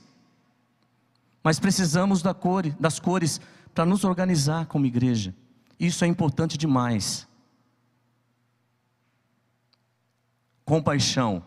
Mas 1.43 1.59
precisamos 1.59 2.23
da 2.23 2.33
cor, 2.33 2.69
das 2.79 3.01
cores 3.01 3.41
para 3.75 3.85
nos 3.85 4.05
organizar 4.05 4.67
como 4.67 4.87
igreja. 4.87 5.35
Isso 5.81 6.05
é 6.05 6.07
importante 6.07 6.59
demais. 6.59 7.27
Compaixão 10.63 11.43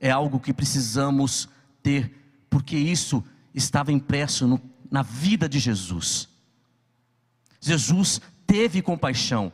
é 0.00 0.10
algo 0.10 0.40
que 0.40 0.52
precisamos 0.52 1.48
ter, 1.80 2.12
porque 2.50 2.76
isso 2.76 3.24
estava 3.54 3.92
impresso 3.92 4.48
no, 4.48 4.60
na 4.90 5.02
vida 5.02 5.48
de 5.48 5.60
Jesus. 5.60 6.28
Jesus 7.60 8.20
teve 8.44 8.82
compaixão 8.82 9.52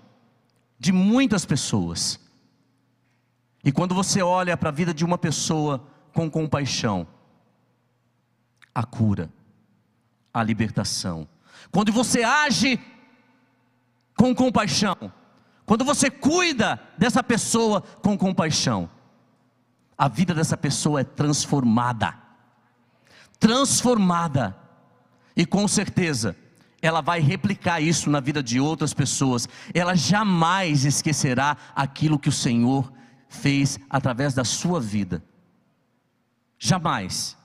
de 0.79 0.93
muitas 0.93 1.45
pessoas. 1.45 2.19
E 3.63 3.71
quando 3.71 3.95
você 3.95 4.23
olha 4.23 4.57
para 4.57 4.71
a 4.71 4.73
vida 4.73 4.95
de 4.95 5.05
uma 5.05 5.19
pessoa 5.19 5.87
com 6.15 6.31
compaixão, 6.31 7.07
a 8.75 8.83
cura, 8.83 9.31
a 10.33 10.43
libertação. 10.43 11.29
Quando 11.71 11.93
você 11.93 12.23
age 12.23 12.81
com 14.17 14.35
compaixão, 14.35 15.13
quando 15.65 15.85
você 15.85 16.11
cuida 16.11 16.81
dessa 16.99 17.23
pessoa 17.23 17.81
com 17.81 18.19
compaixão, 18.19 18.91
a 19.97 20.09
vida 20.09 20.35
dessa 20.35 20.57
pessoa 20.57 21.03
é 21.03 21.05
transformada. 21.05 22.15
Transformada. 23.39 24.57
E 25.37 25.47
com 25.47 25.69
certeza, 25.69 26.35
ela 26.83 27.01
vai 27.01 27.21
replicar 27.21 27.81
isso 27.81 28.11
na 28.11 28.19
vida 28.19 28.43
de 28.43 28.59
outras 28.59 28.93
pessoas. 28.95 29.49
Ela 29.75 29.95
jamais 29.95 30.85
esquecerá 30.85 31.57
aquilo 31.75 32.19
que 32.19 32.29
o 32.29 32.33
Senhor 32.33 32.93
fez 33.29 33.79
através 33.89 34.35
da 34.35 34.43
sua 34.43 34.81
vida. 34.81 35.23
Jamais. 36.59 37.37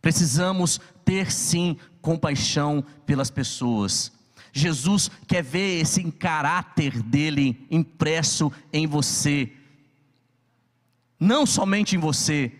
Precisamos 0.00 0.80
ter 1.04 1.30
sim 1.30 1.76
compaixão 2.00 2.84
pelas 3.04 3.30
pessoas. 3.30 4.12
Jesus 4.56 5.10
quer 5.26 5.42
ver 5.42 5.80
esse 5.80 6.00
caráter 6.12 7.02
dele 7.02 7.66
impresso 7.68 8.52
em 8.72 8.86
você. 8.86 9.52
não 11.18 11.44
somente 11.44 11.96
em 11.96 11.98
você, 11.98 12.52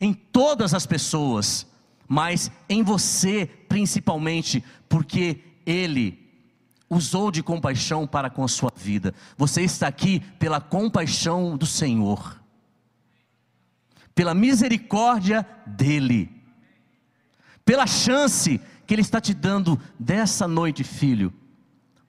em 0.00 0.12
todas 0.12 0.74
as 0.74 0.84
pessoas, 0.84 1.66
mas 2.06 2.50
em 2.68 2.82
você 2.82 3.46
principalmente, 3.46 4.62
porque 4.88 5.40
Ele 5.64 6.18
usou 6.90 7.30
de 7.30 7.42
compaixão 7.42 8.06
para 8.06 8.28
com 8.28 8.44
a 8.44 8.48
sua 8.48 8.72
vida. 8.76 9.14
Você 9.36 9.62
está 9.62 9.88
aqui 9.88 10.20
pela 10.38 10.60
compaixão 10.60 11.56
do 11.56 11.66
Senhor, 11.66 12.40
pela 14.14 14.34
misericórdia 14.34 15.46
dEle, 15.66 16.30
pela 17.64 17.86
chance 17.86 18.60
que 18.86 18.94
Ele 18.94 19.02
está 19.02 19.20
te 19.20 19.34
dando 19.34 19.80
dessa 19.98 20.46
noite, 20.46 20.84
filho, 20.84 21.32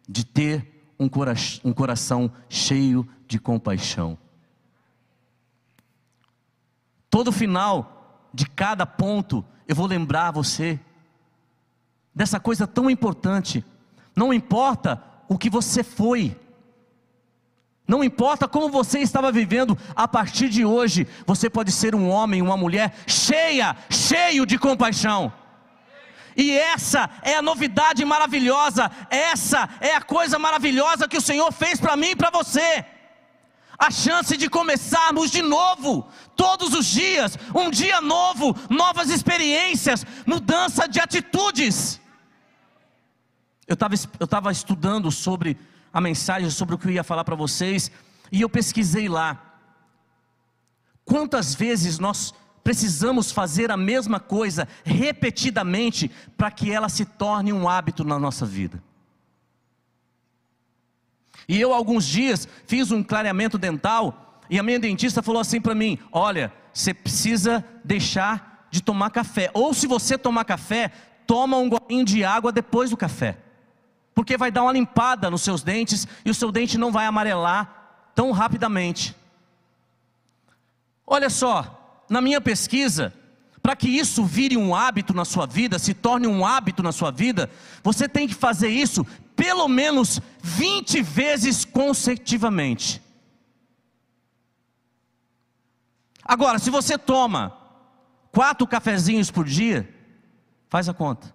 de 0.08 0.26
ter 0.26 0.94
um, 1.00 1.10
cora 1.10 1.34
um 1.64 1.74
coração 1.74 2.32
cheio 2.50 3.08
de 3.28 3.40
compaixão. 3.40 4.18
Todo 7.10 7.32
final 7.32 8.30
de 8.34 8.46
cada 8.46 8.86
ponto, 8.86 9.44
eu 9.68 9.76
vou 9.76 9.88
lembrar 9.88 10.32
você 10.32 10.80
dessa 12.14 12.40
coisa 12.40 12.68
tão 12.68 12.90
importante. 12.90 13.64
Não 14.16 14.34
importa 14.34 15.02
o 15.28 15.38
que 15.38 15.50
você 15.50 15.84
foi, 15.84 16.38
não 17.88 18.04
importa 18.04 18.48
como 18.48 18.70
você 18.70 19.00
estava 19.00 19.32
vivendo, 19.32 19.78
a 19.96 20.08
partir 20.08 20.50
de 20.50 20.66
hoje, 20.66 21.08
você 21.26 21.50
pode 21.50 21.72
ser 21.72 21.94
um 21.94 22.10
homem, 22.10 22.42
uma 22.42 22.58
mulher 22.58 22.96
cheia, 23.06 23.76
cheio 23.90 24.46
de 24.46 24.58
compaixão. 24.58 25.32
E 26.36 26.52
essa 26.52 27.10
é 27.22 27.36
a 27.36 27.42
novidade 27.42 28.04
maravilhosa, 28.04 28.92
essa 29.10 29.70
é 29.80 29.96
a 29.96 30.02
coisa 30.02 30.38
maravilhosa 30.38 31.08
que 31.08 31.18
o 31.18 31.22
Senhor 31.22 31.52
fez 31.52 31.80
para 31.80 31.96
mim 31.96 32.10
e 32.10 32.16
para 32.16 32.30
você. 32.30 32.86
A 33.78 33.90
chance 33.90 34.36
de 34.36 34.50
começarmos 34.50 35.32
de 35.32 35.42
novo, 35.42 36.08
todos 36.36 36.74
os 36.74 36.86
dias, 36.86 37.38
um 37.54 37.70
dia 37.70 38.02
novo, 38.02 38.56
novas 38.70 39.10
experiências, 39.10 40.06
mudança 40.26 40.88
de 40.88 41.00
atitudes. 41.00 42.00
Eu 43.68 43.74
estava 43.74 43.96
eu 44.20 44.28
tava 44.28 44.52
estudando 44.52 45.12
sobre 45.12 45.58
a 45.92 46.02
mensagem, 46.02 46.50
sobre 46.50 46.76
o 46.76 46.78
que 46.78 46.88
eu 46.88 46.92
ia 46.92 47.04
falar 47.04 47.24
para 47.24 47.36
vocês, 47.36 47.90
e 48.32 48.42
eu 48.42 48.50
pesquisei 48.50 49.08
lá. 49.08 49.42
Quantas 51.06 51.56
vezes 51.56 52.00
nós 52.00 52.34
precisamos 52.66 53.32
fazer 53.32 53.70
a 53.70 53.78
mesma 53.78 54.20
coisa 54.20 54.68
repetidamente 54.84 56.10
para 56.36 56.50
que 56.50 56.72
ela 56.72 56.90
se 56.90 57.06
torne 57.06 57.54
um 57.54 57.70
hábito 57.70 58.04
na 58.04 58.18
nossa 58.18 58.44
vida. 58.44 58.82
E 61.48 61.62
eu, 61.62 61.72
alguns 61.72 62.08
dias, 62.08 62.48
fiz 62.66 62.90
um 62.90 63.04
clareamento 63.04 63.60
dental 63.60 64.42
e 64.50 64.58
a 64.58 64.64
minha 64.64 64.80
dentista 64.80 65.22
falou 65.22 65.40
assim 65.40 65.62
para 65.62 65.76
mim: 65.76 66.00
Olha, 66.12 66.52
você 66.74 66.92
precisa 66.92 67.64
deixar 67.84 68.68
de 68.72 68.82
tomar 68.82 69.12
café, 69.12 69.52
ou 69.54 69.72
se 69.72 69.86
você 69.86 70.18
tomar 70.18 70.44
café, 70.44 70.92
toma 71.28 71.58
um 71.58 71.70
golinho 71.70 72.04
de 72.04 72.26
água 72.26 72.52
depois 72.52 72.90
do 72.90 72.98
café, 72.98 73.38
porque 74.16 74.38
vai 74.38 74.50
dar 74.50 74.64
uma 74.64 74.74
limpada 74.74 75.30
nos 75.30 75.44
seus 75.44 75.62
dentes 75.62 76.08
e 76.26 76.32
o 76.32 76.34
seu 76.34 76.52
dente 76.52 76.80
não 76.80 76.92
vai 76.92 77.06
amarelar 77.06 78.10
tão 78.16 78.32
rapidamente. 78.32 79.16
Olha 81.06 81.30
só, 81.30 81.85
na 82.10 82.22
minha 82.22 82.40
pesquisa, 82.40 83.14
para 83.62 83.76
que 83.76 83.90
isso 83.90 84.24
vire 84.24 84.56
um 84.56 84.76
hábito 84.76 85.14
na 85.14 85.26
sua 85.26 85.46
vida, 85.46 85.80
se 85.80 85.94
torne 85.94 86.28
um 86.28 86.46
hábito 86.46 86.84
na 86.84 86.92
sua 86.92 87.12
vida, 87.12 87.50
você 87.84 88.08
tem 88.08 88.28
que 88.28 88.36
fazer 88.36 88.70
isso 88.70 89.06
pelo 89.36 89.68
menos 89.68 90.22
20 90.42 91.02
vezes 91.02 91.66
consecutivamente. 91.66 93.02
Agora, 96.24 96.58
se 96.58 96.70
você 96.70 96.98
toma 96.98 97.56
quatro 98.32 98.66
cafezinhos 98.66 99.30
por 99.30 99.46
dia, 99.46 99.88
faz 100.70 100.90
a 100.90 100.94
conta. 100.94 101.34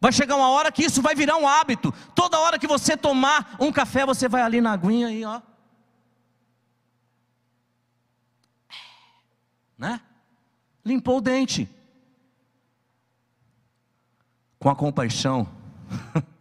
Vai 0.00 0.10
chegar 0.10 0.34
uma 0.34 0.50
hora 0.50 0.72
que 0.72 0.84
isso 0.84 1.00
vai 1.00 1.14
virar 1.14 1.36
um 1.36 1.46
hábito. 1.46 1.94
Toda 2.14 2.38
hora 2.40 2.58
que 2.58 2.66
você 2.66 2.96
tomar 2.96 3.56
um 3.60 3.70
café, 3.70 4.04
você 4.04 4.28
vai 4.28 4.42
ali 4.42 4.60
na 4.60 4.72
aguinha 4.72 5.12
e 5.12 5.24
ó. 5.24 5.40
Né? 9.82 10.00
Limpou 10.84 11.18
o 11.18 11.20
dente. 11.20 11.68
Com 14.60 14.70
a 14.70 14.76
compaixão, 14.76 15.52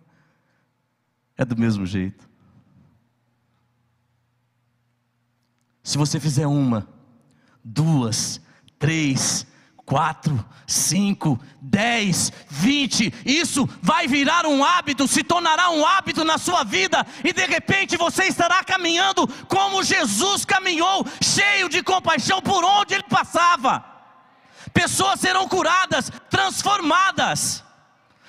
é 1.35 1.43
do 1.43 1.57
mesmo 1.57 1.83
jeito. 1.87 2.29
Se 5.81 5.97
você 5.97 6.19
fizer 6.19 6.45
uma, 6.45 6.87
duas, 7.63 8.39
três, 8.77 9.47
quatro, 9.91 10.41
cinco, 10.65 11.37
dez, 11.59 12.31
vinte, 12.49 13.13
isso 13.25 13.67
vai 13.81 14.07
virar 14.07 14.45
um 14.45 14.63
hábito, 14.63 15.05
se 15.05 15.21
tornará 15.21 15.69
um 15.69 15.85
hábito 15.85 16.23
na 16.23 16.37
sua 16.37 16.63
vida, 16.63 17.05
e 17.25 17.33
de 17.33 17.45
repente 17.45 17.97
você 17.97 18.23
estará 18.23 18.63
caminhando 18.63 19.27
como 19.49 19.83
Jesus 19.83 20.45
caminhou, 20.45 21.05
cheio 21.21 21.67
de 21.67 21.83
compaixão 21.83 22.41
por 22.41 22.63
onde 22.63 22.93
ele 22.93 23.03
passava. 23.03 23.83
Pessoas 24.73 25.19
serão 25.19 25.45
curadas, 25.45 26.09
transformadas. 26.29 27.61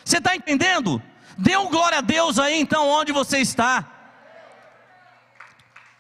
Você 0.05 0.18
está 0.18 0.35
entendendo? 0.35 1.01
Dê 1.38 1.57
um 1.57 1.70
glória 1.70 1.98
a 1.98 2.01
Deus 2.01 2.40
aí 2.40 2.61
então, 2.61 2.88
onde 2.88 3.12
você 3.12 3.38
está. 3.38 3.88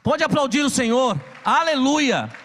Pode 0.02 0.24
aplaudir 0.24 0.62
o 0.62 0.70
Senhor, 0.70 1.16
aleluia. 1.44 2.41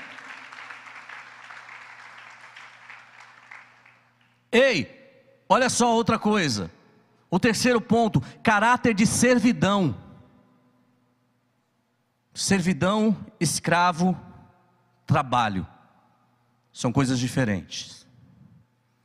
Ei, 4.57 5.43
olha 5.47 5.69
só 5.69 5.93
outra 5.93 6.17
coisa. 6.17 6.71
O 7.29 7.39
terceiro 7.39 7.79
ponto, 7.79 8.19
caráter 8.41 8.93
de 8.95 9.05
servidão. 9.05 9.95
Servidão, 12.33 13.15
escravo, 13.39 14.17
trabalho. 15.05 15.67
São 16.73 16.91
coisas 16.91 17.19
diferentes. 17.19 18.07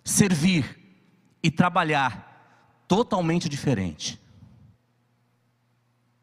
Servir 0.02 0.78
e 1.42 1.50
trabalhar, 1.50 2.84
totalmente 2.88 3.46
diferente. 3.46 4.18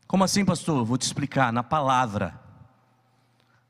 Como 0.08 0.24
assim, 0.24 0.44
pastor? 0.44 0.84
Vou 0.84 0.98
te 0.98 1.04
explicar. 1.04 1.54
Na 1.54 1.62
palavra. 1.62 2.40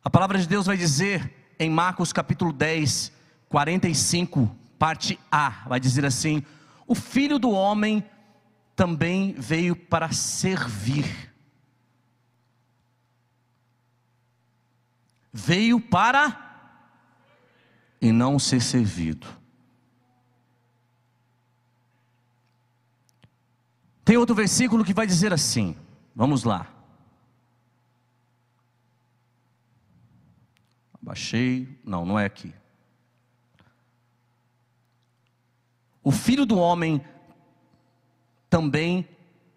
A 0.01 0.09
palavra 0.09 0.37
de 0.37 0.47
Deus 0.47 0.67
vai 0.67 0.77
dizer 0.77 1.53
em 1.59 1.69
Marcos 1.69 2.13
capítulo 2.13 2.53
10, 2.53 3.11
45 3.49 4.58
parte 4.79 5.19
A, 5.29 5.65
vai 5.67 5.79
dizer 5.79 6.05
assim: 6.05 6.43
O 6.87 6.95
filho 6.95 7.37
do 7.37 7.51
homem 7.51 8.03
também 8.75 9.33
veio 9.33 9.75
para 9.75 10.11
servir. 10.13 11.29
Veio 15.31 15.79
para 15.79 16.49
e 18.01 18.11
não 18.11 18.39
ser 18.39 18.61
servido. 18.61 19.27
Tem 24.03 24.17
outro 24.17 24.33
versículo 24.33 24.83
que 24.83 24.93
vai 24.93 25.05
dizer 25.05 25.31
assim, 25.31 25.75
vamos 26.15 26.43
lá. 26.43 26.67
Abaixei, 30.99 31.79
não, 31.83 32.05
não 32.05 32.17
é 32.17 32.25
aqui. 32.25 32.53
O 36.09 36.11
filho 36.11 36.43
do 36.43 36.57
homem 36.57 36.99
também 38.49 39.07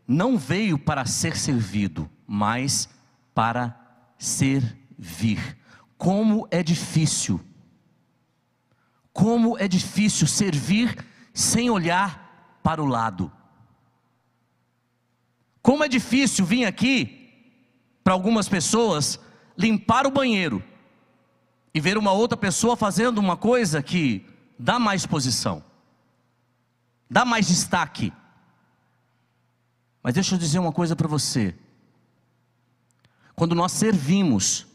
não 0.07 0.37
veio 0.37 0.79
para 0.79 1.07
ser 1.07 1.35
servido, 1.35 2.11
mas 2.27 2.91
para 3.35 3.75
servir. 4.19 5.57
Como 5.97 6.47
é 6.51 6.63
difícil, 6.63 7.41
como 9.15 9.57
é 9.57 9.67
difícil 9.67 10.27
servir 10.27 11.03
sem 11.33 11.71
olhar 11.71 12.61
para 12.63 12.83
o 12.83 12.87
lado. 12.87 13.33
Como 15.63 15.83
é 15.83 15.89
difícil 15.89 16.45
vir 16.45 16.67
aqui, 16.67 17.33
para 18.05 18.13
algumas 18.13 18.47
pessoas, 18.47 19.19
limpar 19.57 20.07
o 20.07 20.11
banheiro 20.11 20.63
e 21.73 21.81
ver 21.81 21.97
uma 21.97 22.13
outra 22.13 22.37
pessoa 22.37 22.77
fazendo 22.77 23.17
uma 23.17 23.39
coisa 23.39 23.83
que 23.83 24.27
dá 24.59 24.79
mais 24.79 25.07
posição 25.07 25.72
dá 27.13 27.27
mais 27.27 27.47
destaque. 27.47 28.11
Mas 30.03 30.15
deixa 30.15 30.35
eu 30.35 30.39
dizer 30.39 30.59
uma 30.59 30.73
coisa 30.73 30.97
para 30.97 31.07
você. 31.07 31.55
Quando 33.35 33.55
nós 33.55 33.73
servimos, 33.73 34.67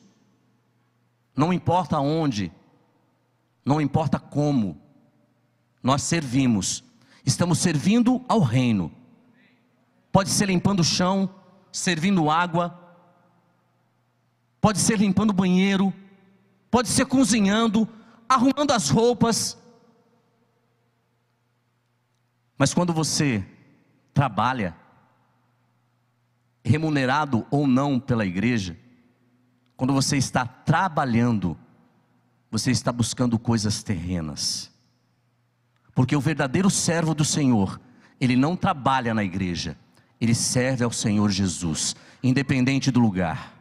não 1.35 1.51
importa 1.51 1.99
onde, 1.99 2.51
não 3.65 3.81
importa 3.81 4.19
como, 4.19 4.79
nós 5.81 6.03
servimos, 6.03 6.83
estamos 7.25 7.57
servindo 7.57 8.23
ao 8.29 8.39
reino. 8.39 8.91
Pode 10.11 10.29
ser 10.29 10.45
limpando 10.45 10.81
o 10.81 10.83
chão, 10.83 11.33
servindo 11.71 12.29
água, 12.29 12.79
pode 14.61 14.77
ser 14.77 14.99
limpando 14.99 15.31
o 15.31 15.33
banheiro, 15.33 15.91
pode 16.69 16.87
ser 16.87 17.07
cozinhando, 17.07 17.89
arrumando 18.29 18.71
as 18.71 18.89
roupas. 18.89 19.57
Mas 22.57 22.73
quando 22.73 22.93
você 22.93 23.45
trabalha, 24.13 24.75
remunerado 26.63 27.45
ou 27.51 27.67
não 27.67 27.99
pela 27.99 28.25
igreja, 28.25 28.77
quando 29.75 29.93
você 29.93 30.17
está 30.17 30.45
trabalhando, 30.45 31.57
você 32.49 32.71
está 32.71 32.91
buscando 32.91 33.37
coisas 33.37 33.83
terrenas. 33.83 34.71
Porque 35.93 36.15
o 36.15 36.21
verdadeiro 36.21 36.69
servo 36.69 37.13
do 37.13 37.23
Senhor, 37.23 37.79
ele 38.19 38.35
não 38.35 38.55
trabalha 38.55 39.13
na 39.13 39.23
igreja, 39.23 39.77
ele 40.19 40.33
serve 40.33 40.83
ao 40.83 40.91
Senhor 40.91 41.29
Jesus, 41.29 41.95
independente 42.23 42.89
do 42.89 42.99
lugar. 42.99 43.53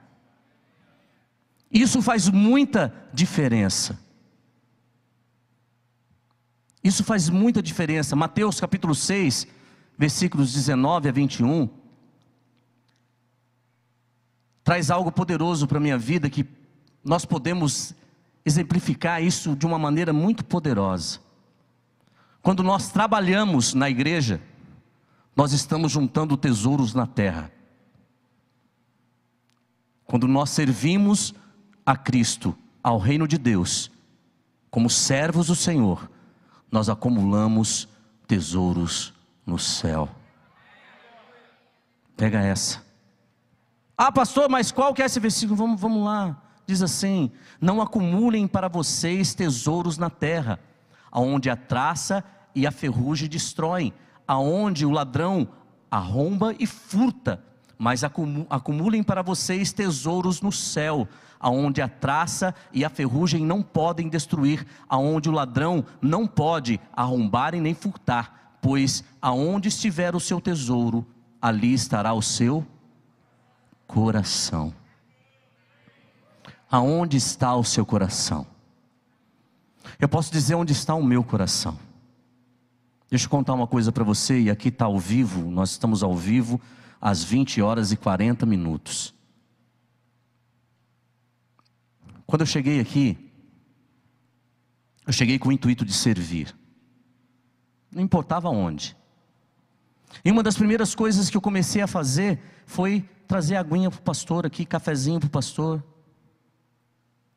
Isso 1.70 2.00
faz 2.00 2.28
muita 2.28 2.94
diferença. 3.12 3.98
Isso 6.86 7.02
faz 7.02 7.28
muita 7.28 7.60
diferença. 7.60 8.14
Mateus 8.14 8.60
capítulo 8.60 8.94
6, 8.94 9.48
versículos 9.98 10.52
19 10.52 11.08
a 11.08 11.12
21, 11.12 11.68
traz 14.62 14.88
algo 14.88 15.10
poderoso 15.10 15.66
para 15.66 15.78
a 15.78 15.80
minha 15.80 15.98
vida 15.98 16.30
que 16.30 16.46
nós 17.02 17.24
podemos 17.24 17.92
exemplificar 18.44 19.20
isso 19.20 19.56
de 19.56 19.66
uma 19.66 19.80
maneira 19.80 20.12
muito 20.12 20.44
poderosa. 20.44 21.18
Quando 22.40 22.62
nós 22.62 22.88
trabalhamos 22.92 23.74
na 23.74 23.90
igreja, 23.90 24.40
nós 25.34 25.50
estamos 25.52 25.90
juntando 25.90 26.36
tesouros 26.36 26.94
na 26.94 27.04
terra. 27.04 27.50
Quando 30.04 30.28
nós 30.28 30.50
servimos 30.50 31.34
a 31.84 31.96
Cristo, 31.96 32.56
ao 32.80 32.96
reino 32.96 33.26
de 33.26 33.38
Deus, 33.38 33.90
como 34.70 34.88
servos 34.88 35.48
do 35.48 35.56
Senhor, 35.56 36.08
nós 36.76 36.90
acumulamos 36.90 37.88
tesouros 38.26 39.14
no 39.46 39.58
céu. 39.58 40.10
Pega 42.14 42.38
essa. 42.38 42.84
Ah, 43.96 44.12
pastor, 44.12 44.50
mas 44.50 44.70
qual 44.70 44.92
que 44.92 45.00
é 45.00 45.06
esse 45.06 45.18
versículo? 45.18 45.56
Vamos, 45.56 45.80
vamos 45.80 46.04
lá. 46.04 46.36
Diz 46.66 46.82
assim: 46.82 47.32
Não 47.58 47.80
acumulem 47.80 48.46
para 48.46 48.68
vocês 48.68 49.34
tesouros 49.34 49.96
na 49.96 50.10
terra, 50.10 50.60
aonde 51.10 51.48
a 51.48 51.56
traça 51.56 52.22
e 52.54 52.66
a 52.66 52.70
ferrugem 52.70 53.26
destroem, 53.26 53.90
aonde 54.28 54.84
o 54.84 54.90
ladrão 54.90 55.48
arromba 55.90 56.54
e 56.58 56.66
furta, 56.66 57.42
mas 57.78 58.02
acumulem 58.04 59.02
para 59.02 59.22
vocês 59.22 59.72
tesouros 59.72 60.40
no 60.40 60.50
céu, 60.50 61.06
aonde 61.38 61.82
a 61.82 61.88
traça 61.88 62.54
e 62.72 62.84
a 62.84 62.90
ferrugem 62.90 63.44
não 63.44 63.62
podem 63.62 64.08
destruir, 64.08 64.66
aonde 64.88 65.28
o 65.28 65.32
ladrão 65.32 65.84
não 66.00 66.26
pode 66.26 66.80
arrombar 66.92 67.54
e 67.54 67.60
nem 67.60 67.74
furtar, 67.74 68.58
pois 68.60 69.04
aonde 69.20 69.68
estiver 69.68 70.14
o 70.16 70.20
seu 70.20 70.40
tesouro, 70.40 71.06
ali 71.40 71.74
estará 71.74 72.14
o 72.14 72.22
seu 72.22 72.66
coração. 73.86 74.72
Aonde 76.70 77.16
está 77.16 77.54
o 77.54 77.62
seu 77.62 77.86
coração? 77.86 78.46
Eu 80.00 80.08
posso 80.08 80.32
dizer 80.32 80.54
onde 80.54 80.72
está 80.72 80.94
o 80.94 81.04
meu 81.04 81.22
coração. 81.22 81.78
Deixa 83.08 83.26
eu 83.26 83.30
contar 83.30 83.54
uma 83.54 83.68
coisa 83.68 83.92
para 83.92 84.02
você, 84.02 84.40
e 84.40 84.50
aqui 84.50 84.68
está 84.68 84.86
ao 84.86 84.98
vivo, 84.98 85.48
nós 85.48 85.70
estamos 85.70 86.02
ao 86.02 86.16
vivo 86.16 86.60
às 87.00 87.22
20 87.22 87.60
horas 87.62 87.92
e 87.92 87.96
40 87.96 88.46
minutos. 88.46 89.14
Quando 92.26 92.40
eu 92.42 92.46
cheguei 92.46 92.80
aqui, 92.80 93.32
eu 95.06 95.12
cheguei 95.12 95.38
com 95.38 95.48
o 95.48 95.52
intuito 95.52 95.84
de 95.84 95.92
servir, 95.92 96.56
não 97.92 98.02
importava 98.02 98.48
onde. 98.48 98.96
E 100.24 100.30
uma 100.30 100.42
das 100.42 100.56
primeiras 100.56 100.94
coisas 100.94 101.30
que 101.30 101.36
eu 101.36 101.40
comecei 101.40 101.82
a 101.82 101.86
fazer 101.86 102.40
foi 102.64 103.08
trazer 103.26 103.56
aguinha 103.56 103.90
para 103.90 104.00
o 104.00 104.02
pastor 104.02 104.46
aqui, 104.46 104.64
cafezinho 104.64 105.20
para 105.20 105.26
o 105.26 105.30
pastor. 105.30 105.84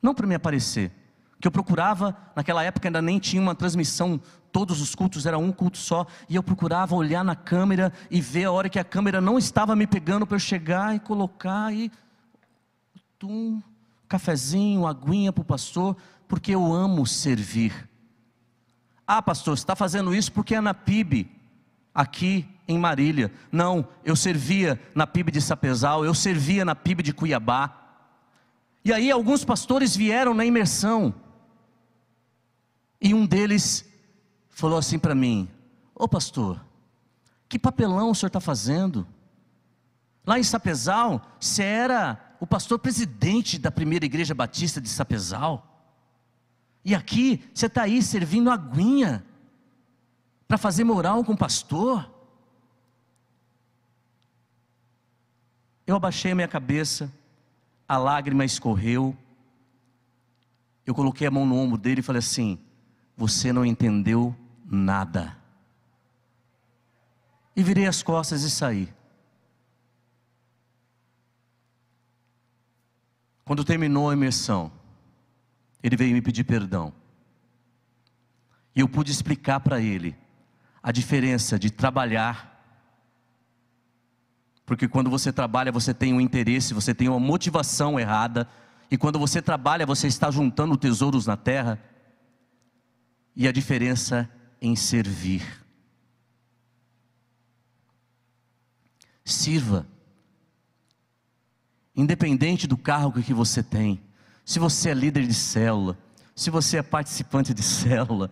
Não 0.01 0.13
para 0.13 0.25
me 0.25 0.35
aparecer, 0.35 0.91
que 1.39 1.47
eu 1.47 1.51
procurava, 1.51 2.15
naquela 2.35 2.63
época 2.63 2.87
ainda 2.87 3.01
nem 3.01 3.17
tinha 3.17 3.41
uma 3.41 3.55
transmissão, 3.55 4.19
todos 4.51 4.81
os 4.81 4.93
cultos, 4.93 5.25
era 5.25 5.37
um 5.37 5.51
culto 5.51 5.77
só, 5.77 6.05
e 6.27 6.35
eu 6.35 6.43
procurava 6.43 6.95
olhar 6.95 7.23
na 7.23 7.35
câmera 7.35 7.93
e 8.11 8.19
ver 8.19 8.45
a 8.45 8.51
hora 8.51 8.69
que 8.69 8.79
a 8.79 8.83
câmera 8.83 9.21
não 9.21 9.37
estava 9.37 9.75
me 9.75 9.87
pegando 9.87 10.27
para 10.27 10.35
eu 10.35 10.39
chegar 10.39 10.95
e 10.95 10.99
colocar 10.99 11.73
e 11.73 11.91
tum, 13.17 13.61
cafezinho, 14.07 14.87
aguinha 14.87 15.31
para 15.31 15.41
o 15.41 15.45
pastor, 15.45 15.95
porque 16.27 16.53
eu 16.53 16.73
amo 16.73 17.05
servir. 17.05 17.89
Ah, 19.07 19.21
pastor, 19.21 19.57
você 19.57 19.63
está 19.63 19.75
fazendo 19.75 20.13
isso 20.13 20.31
porque 20.31 20.55
é 20.55 20.61
na 20.61 20.73
PIB, 20.73 21.29
aqui 21.93 22.47
em 22.67 22.77
Marília. 22.77 23.31
Não, 23.51 23.87
eu 24.05 24.15
servia 24.15 24.79
na 24.93 25.07
PIB 25.07 25.31
de 25.31 25.41
Sapezal, 25.41 26.05
eu 26.05 26.13
servia 26.13 26.63
na 26.63 26.75
PIB 26.75 27.01
de 27.01 27.13
Cuiabá. 27.13 27.75
E 28.85 28.93
aí 28.93 29.09
alguns 29.09 29.43
pastores 29.43 29.95
vieram 29.95 30.33
na 30.33 30.45
imersão. 30.45 31.13
E 33.01 33.13
um 33.13 33.25
deles 33.25 33.85
falou 34.49 34.77
assim 34.77 34.99
para 34.99 35.15
mim: 35.15 35.49
Ô 35.95 36.07
pastor, 36.07 36.63
que 37.47 37.57
papelão 37.57 38.11
o 38.11 38.15
senhor 38.15 38.27
está 38.27 38.39
fazendo? 38.39 39.07
Lá 40.25 40.37
em 40.37 40.43
Sapezal, 40.43 41.25
você 41.39 41.63
era 41.63 42.35
o 42.39 42.45
pastor 42.45 42.77
presidente 42.79 43.57
da 43.57 43.71
primeira 43.71 44.05
igreja 44.05 44.35
batista 44.35 44.79
de 44.79 44.89
Sapezal. 44.89 45.65
E 46.83 46.93
aqui, 46.93 47.43
você 47.53 47.65
está 47.65 47.83
aí 47.83 48.01
servindo 48.01 48.51
aguinha 48.51 49.25
para 50.47 50.57
fazer 50.57 50.83
moral 50.83 51.23
com 51.23 51.33
o 51.33 51.37
pastor. 51.37 52.09
Eu 55.85 55.95
abaixei 55.95 56.31
a 56.31 56.35
minha 56.35 56.47
cabeça, 56.47 57.11
a 57.87 57.97
lágrima 57.97 58.45
escorreu. 58.45 59.17
Eu 60.85 60.93
coloquei 60.93 61.27
a 61.27 61.31
mão 61.31 61.45
no 61.45 61.55
ombro 61.55 61.77
dele 61.77 62.01
e 62.01 62.03
falei 62.03 62.19
assim: 62.19 62.59
Você 63.19 63.51
não 63.51 63.65
entendeu 63.65 64.33
nada. 64.65 65.37
E 67.53 67.61
virei 67.61 67.85
as 67.85 68.01
costas 68.01 68.43
e 68.43 68.49
saí. 68.49 68.87
Quando 73.43 73.65
terminou 73.65 74.09
a 74.09 74.13
imersão, 74.13 74.71
ele 75.83 75.97
veio 75.97 76.13
me 76.13 76.21
pedir 76.21 76.45
perdão. 76.45 76.93
E 78.73 78.79
eu 78.79 78.87
pude 78.87 79.11
explicar 79.11 79.59
para 79.59 79.81
ele 79.81 80.15
a 80.81 80.89
diferença 80.89 81.59
de 81.59 81.69
trabalhar. 81.69 82.63
Porque 84.65 84.87
quando 84.87 85.09
você 85.09 85.33
trabalha, 85.33 85.73
você 85.73 85.93
tem 85.93 86.13
um 86.13 86.21
interesse, 86.21 86.73
você 86.73 86.95
tem 86.95 87.09
uma 87.09 87.19
motivação 87.19 87.99
errada. 87.99 88.47
E 88.89 88.97
quando 88.97 89.19
você 89.19 89.41
trabalha, 89.41 89.85
você 89.85 90.07
está 90.07 90.31
juntando 90.31 90.77
tesouros 90.77 91.25
na 91.25 91.35
terra. 91.35 91.88
E 93.39 93.47
a 93.47 93.53
diferença 93.53 94.29
em 94.61 94.75
servir. 94.75 95.41
Sirva. 99.23 99.87
Independente 101.95 102.67
do 102.67 102.75
cargo 102.75 103.23
que 103.23 103.33
você 103.33 103.63
tem, 103.63 104.01
se 104.43 104.59
você 104.59 104.89
é 104.89 104.93
líder 104.93 105.25
de 105.25 105.33
célula, 105.33 105.97
se 106.35 106.49
você 106.49 106.79
é 106.79 106.83
participante 106.83 107.53
de 107.53 107.63
célula, 107.63 108.29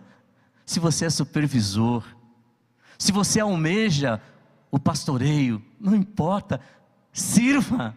se 0.66 0.78
você 0.78 1.06
é 1.06 1.10
supervisor, 1.10 2.04
se 2.98 3.10
você 3.10 3.40
almeja 3.40 4.20
o 4.70 4.78
pastoreio, 4.78 5.64
não 5.80 5.94
importa, 5.94 6.60
sirva, 7.14 7.96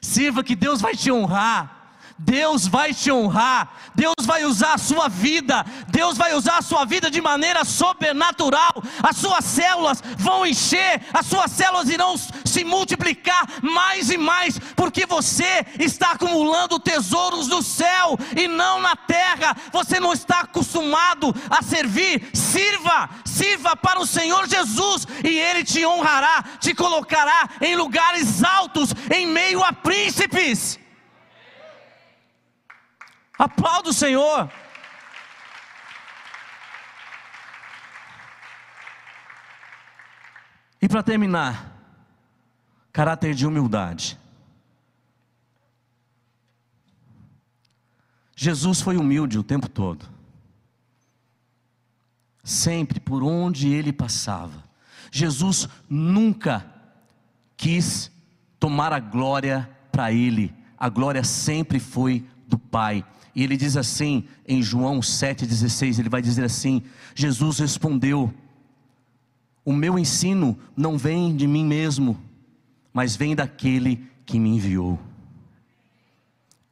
sirva 0.00 0.42
que 0.42 0.56
Deus 0.56 0.80
vai 0.80 0.96
te 0.96 1.12
honrar. 1.12 1.77
Deus 2.18 2.66
vai 2.66 2.92
te 2.92 3.12
honrar, 3.12 3.72
Deus 3.94 4.26
vai 4.26 4.44
usar 4.44 4.74
a 4.74 4.78
sua 4.78 5.08
vida, 5.08 5.64
Deus 5.86 6.18
vai 6.18 6.34
usar 6.34 6.58
a 6.58 6.62
sua 6.62 6.84
vida 6.84 7.08
de 7.08 7.20
maneira 7.20 7.64
sobrenatural. 7.64 8.82
As 9.00 9.16
suas 9.16 9.44
células 9.44 10.02
vão 10.16 10.44
encher, 10.44 11.00
as 11.14 11.26
suas 11.26 11.52
células 11.52 11.88
irão 11.88 12.16
se 12.44 12.64
multiplicar 12.64 13.46
mais 13.62 14.10
e 14.10 14.18
mais, 14.18 14.58
porque 14.74 15.06
você 15.06 15.64
está 15.78 16.12
acumulando 16.12 16.80
tesouros 16.80 17.46
no 17.46 17.62
céu 17.62 18.18
e 18.36 18.48
não 18.48 18.80
na 18.80 18.96
terra. 18.96 19.56
Você 19.72 20.00
não 20.00 20.12
está 20.12 20.40
acostumado 20.40 21.32
a 21.48 21.62
servir, 21.62 22.30
sirva, 22.34 23.08
sirva 23.24 23.76
para 23.76 24.00
o 24.00 24.06
Senhor 24.06 24.48
Jesus 24.48 25.06
e 25.22 25.38
Ele 25.38 25.62
te 25.62 25.86
honrará, 25.86 26.44
te 26.58 26.74
colocará 26.74 27.48
em 27.60 27.76
lugares 27.76 28.42
altos, 28.42 28.92
em 29.14 29.24
meio 29.24 29.62
a 29.62 29.72
príncipes. 29.72 30.80
Aplauda 33.38 33.90
o 33.90 33.92
Senhor. 33.92 34.50
E 40.82 40.88
para 40.88 41.02
terminar, 41.02 41.72
caráter 42.92 43.34
de 43.34 43.46
humildade. 43.46 44.18
Jesus 48.34 48.80
foi 48.80 48.96
humilde 48.96 49.38
o 49.38 49.42
tempo 49.42 49.68
todo. 49.68 50.06
Sempre 52.42 53.00
por 53.00 53.22
onde 53.22 53.68
ele 53.68 53.92
passava. 53.92 54.64
Jesus 55.10 55.68
nunca 55.88 56.64
quis 57.56 58.10
tomar 58.60 58.92
a 58.92 59.00
glória 59.00 59.68
para 59.90 60.12
ele. 60.12 60.54
A 60.78 60.88
glória 60.88 61.24
sempre 61.24 61.80
foi 61.80 62.24
do 62.48 62.58
Pai. 62.58 63.04
E 63.34 63.44
ele 63.44 63.56
diz 63.56 63.76
assim 63.76 64.26
em 64.46 64.62
João 64.62 65.00
7,16: 65.00 65.98
ele 65.98 66.08
vai 66.08 66.22
dizer 66.22 66.44
assim: 66.44 66.82
Jesus 67.14 67.58
respondeu: 67.58 68.32
O 69.64 69.72
meu 69.72 69.98
ensino 69.98 70.58
não 70.76 70.96
vem 70.96 71.36
de 71.36 71.46
mim 71.46 71.64
mesmo, 71.64 72.18
mas 72.92 73.14
vem 73.14 73.36
daquele 73.36 74.08
que 74.24 74.40
me 74.40 74.48
enviou. 74.48 74.98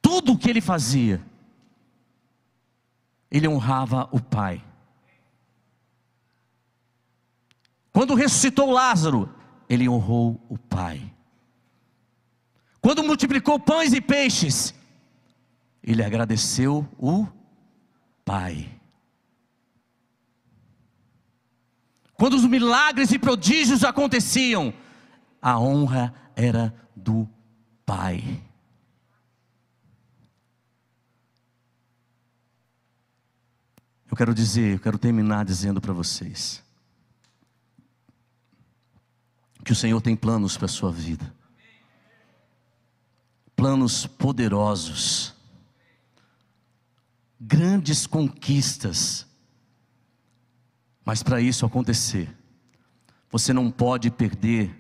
Tudo 0.01 0.33
o 0.33 0.39
que 0.39 0.49
ele 0.49 0.61
fazia, 0.61 1.23
ele 3.31 3.47
honrava 3.47 4.09
o 4.11 4.21
Pai. 4.21 4.65
Quando 7.93 8.15
ressuscitou 8.15 8.71
Lázaro, 8.71 9.29
ele 9.69 9.89
honrou 9.89 10.41
o 10.49 10.59
Pai. 10.59 11.13
Quando 12.81 13.03
multiplicou 13.03 13.59
pães 13.59 13.93
e 13.93 14.01
peixes, 14.01 14.75
ele 15.87 16.03
agradeceu 16.03 16.87
o 16.99 17.27
Pai. 18.25 18.69
Quando 22.15 22.35
os 22.35 22.45
milagres 22.45 23.13
e 23.13 23.19
prodígios 23.19 23.85
aconteciam, 23.85 24.75
a 25.41 25.61
honra 25.61 26.13
era 26.35 26.75
do 26.97 27.29
Pai. 27.85 28.43
Eu 34.11 34.17
quero 34.17 34.35
dizer, 34.35 34.75
eu 34.75 34.81
quero 34.81 34.99
terminar 34.99 35.45
dizendo 35.45 35.81
para 35.81 35.93
vocês 35.93 36.65
que 39.63 39.73
o 39.73 39.77
Senhor 39.77 40.01
tem 40.01 40.17
planos 40.17 40.57
para 40.57 40.65
a 40.67 40.69
sua 40.69 40.91
vida. 40.91 41.35
Planos 43.55 44.07
poderosos. 44.07 45.36
Grandes 47.41 48.07
conquistas. 48.07 49.27
Mas 51.05 51.23
para 51.23 51.41
isso 51.41 51.65
acontecer, 51.65 52.35
você 53.31 53.53
não 53.53 53.71
pode 53.71 54.11
perder 54.11 54.75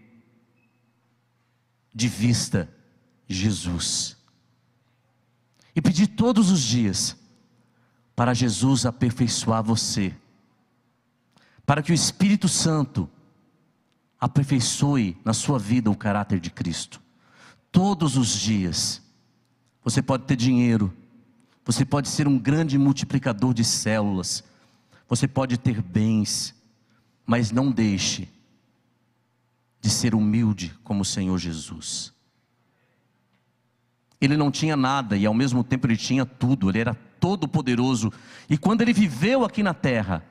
de 1.94 2.08
vista 2.08 2.68
Jesus. 3.28 4.16
E 5.74 5.80
pedir 5.80 6.08
todos 6.08 6.50
os 6.50 6.60
dias 6.60 7.16
para 8.14 8.32
Jesus 8.32 8.86
aperfeiçoar 8.86 9.62
você, 9.62 10.14
para 11.66 11.82
que 11.82 11.92
o 11.92 11.94
Espírito 11.94 12.48
Santo 12.48 13.08
aperfeiçoe 14.18 15.20
na 15.24 15.34
sua 15.34 15.58
vida 15.58 15.90
o 15.90 15.96
caráter 15.96 16.40
de 16.40 16.50
Cristo. 16.50 17.00
Todos 17.70 18.16
os 18.16 18.28
dias, 18.38 19.02
você 19.84 20.00
pode 20.00 20.24
ter 20.24 20.36
dinheiro, 20.36 20.96
você 21.66 21.84
pode 21.84 22.08
ser 22.08 22.28
um 22.28 22.38
grande 22.38 22.78
multiplicador 22.78 23.52
de 23.52 23.64
células, 23.64 24.44
você 25.08 25.26
pode 25.26 25.58
ter 25.58 25.82
bens, 25.82 26.54
mas 27.26 27.50
não 27.50 27.72
deixe 27.72 28.28
de 29.80 29.90
ser 29.90 30.14
humilde 30.14 30.72
como 30.84 31.02
o 31.02 31.04
Senhor 31.04 31.36
Jesus. 31.38 32.14
Ele 34.20 34.36
não 34.36 34.48
tinha 34.48 34.76
nada 34.76 35.16
e 35.16 35.26
ao 35.26 35.34
mesmo 35.34 35.64
tempo 35.64 35.88
ele 35.88 35.96
tinha 35.96 36.24
tudo, 36.24 36.70
ele 36.70 36.78
era 36.78 36.94
todo-poderoso. 36.94 38.12
E 38.48 38.56
quando 38.56 38.82
ele 38.82 38.92
viveu 38.92 39.44
aqui 39.44 39.60
na 39.60 39.74
terra, 39.74 40.24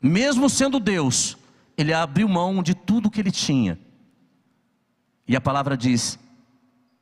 mesmo 0.00 0.48
sendo 0.48 0.80
Deus, 0.80 1.36
ele 1.76 1.92
abriu 1.92 2.26
mão 2.26 2.62
de 2.62 2.74
tudo 2.74 3.10
que 3.10 3.20
ele 3.20 3.30
tinha. 3.30 3.78
E 5.28 5.36
a 5.36 5.40
palavra 5.42 5.76
diz 5.76 6.18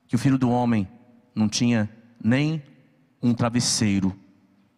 que 0.08 0.16
o 0.16 0.18
filho 0.18 0.36
do 0.36 0.50
homem 0.50 0.88
não 1.32 1.48
tinha 1.48 1.88
nem 2.22 2.60
um 3.24 3.32
travesseiro 3.32 4.14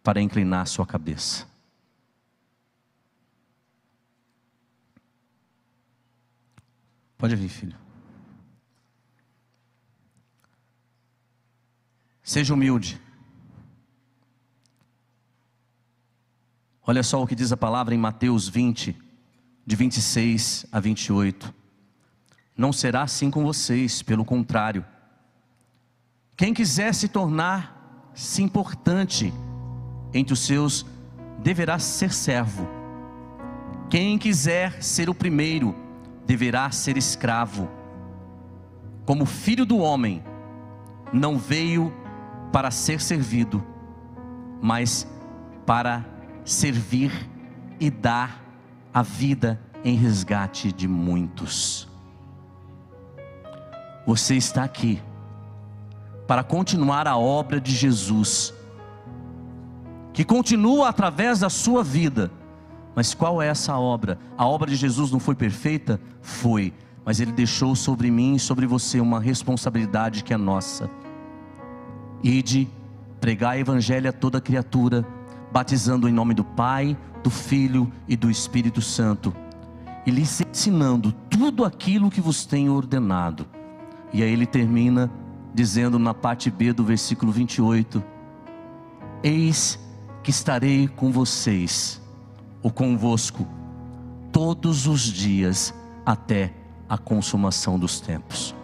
para 0.01 0.21
inclinar 0.21 0.65
sua 0.67 0.87
cabeça. 0.87 1.45
Pode 7.17 7.35
vir, 7.35 7.49
filho. 7.49 7.75
Seja 12.23 12.53
humilde. 12.53 13.01
Olha 16.83 17.03
só 17.03 17.21
o 17.21 17.27
que 17.27 17.35
diz 17.35 17.51
a 17.51 17.57
palavra 17.57 17.93
em 17.93 17.97
Mateus 17.97 18.47
20, 18.47 18.95
de 19.65 19.75
26 19.75 20.67
a 20.71 20.79
28. 20.79 21.53
Não 22.55 22.71
será 22.71 23.01
assim 23.01 23.29
com 23.29 23.43
vocês, 23.43 24.01
pelo 24.01 24.23
contrário. 24.23 24.85
Quem 26.37 26.53
quiser 26.53 26.93
se 26.93 27.09
tornar-se 28.17 28.41
importante 28.41 29.33
entre 30.11 30.33
os 30.33 30.39
seus, 30.39 30.85
deverá 31.39 31.77
ser 31.77 32.11
servo. 32.11 32.67
Quem 33.89 34.17
quiser 34.17 34.81
ser 34.81 35.07
o 35.09 35.13
primeiro, 35.13 35.75
deverá 36.25 36.71
ser 36.71 36.97
escravo. 36.97 37.69
Como 39.05 39.25
filho 39.25 39.65
do 39.65 39.77
homem, 39.77 40.23
não 41.13 41.37
veio 41.37 41.93
para 42.51 42.71
ser 42.71 42.99
servido, 42.99 43.63
mas 44.61 45.07
para 45.65 46.03
servir 46.43 47.11
e 47.79 47.89
dar 47.89 48.43
a 48.93 49.03
vida 49.03 49.61
em 49.83 49.95
resgate 49.95 50.71
de 50.71 50.87
muitos. 50.87 51.87
Você 54.05 54.35
está 54.35 54.63
aqui 54.63 55.01
para 56.27 56.43
continuar 56.43 57.07
a 57.07 57.17
obra 57.17 57.59
de 57.59 57.73
Jesus, 57.73 58.53
que 60.13 60.23
continua 60.23 60.89
através 60.89 61.39
da 61.39 61.49
sua 61.49 61.83
vida. 61.83 62.29
Mas 62.95 63.13
qual 63.13 63.41
é 63.41 63.47
essa 63.47 63.77
obra? 63.77 64.19
A 64.37 64.45
obra 64.45 64.69
de 64.69 64.75
Jesus 64.75 65.11
não 65.11 65.19
foi 65.19 65.35
perfeita? 65.35 66.01
Foi, 66.21 66.73
mas 67.05 67.19
ele 67.19 67.31
deixou 67.31 67.75
sobre 67.75 68.11
mim 68.11 68.35
e 68.35 68.39
sobre 68.39 68.65
você 68.65 68.99
uma 68.99 69.19
responsabilidade 69.19 70.23
que 70.23 70.33
é 70.33 70.37
nossa. 70.37 70.89
Ide, 72.23 72.67
pregar 73.21 73.55
o 73.55 73.59
evangelho 73.59 74.09
a 74.09 74.13
toda 74.13 74.41
criatura 74.41 75.05
batizando 75.51 76.09
em 76.09 76.11
nome 76.11 76.33
do 76.33 76.43
Pai, 76.43 76.97
do 77.23 77.29
Filho 77.29 77.91
e 78.07 78.15
do 78.15 78.29
Espírito 78.29 78.81
Santo, 78.81 79.33
e 80.05 80.11
lhes 80.11 80.41
ensinando 80.41 81.11
tudo 81.29 81.63
aquilo 81.63 82.09
que 82.09 82.21
vos 82.21 82.45
tenho 82.45 82.73
ordenado. 82.73 83.45
E 84.13 84.23
aí 84.23 84.31
ele 84.31 84.45
termina 84.45 85.09
dizendo 85.53 85.97
na 85.97 86.13
parte 86.13 86.49
B 86.51 86.73
do 86.73 86.83
versículo 86.83 87.31
28: 87.31 88.03
Eis 89.23 89.79
que 90.23 90.29
estarei 90.29 90.87
com 90.87 91.11
vocês, 91.11 92.01
ou 92.61 92.71
convosco, 92.71 93.47
todos 94.31 94.87
os 94.87 95.01
dias 95.01 95.73
até 96.05 96.53
a 96.89 96.97
consumação 96.97 97.77
dos 97.77 97.99
tempos. 97.99 98.55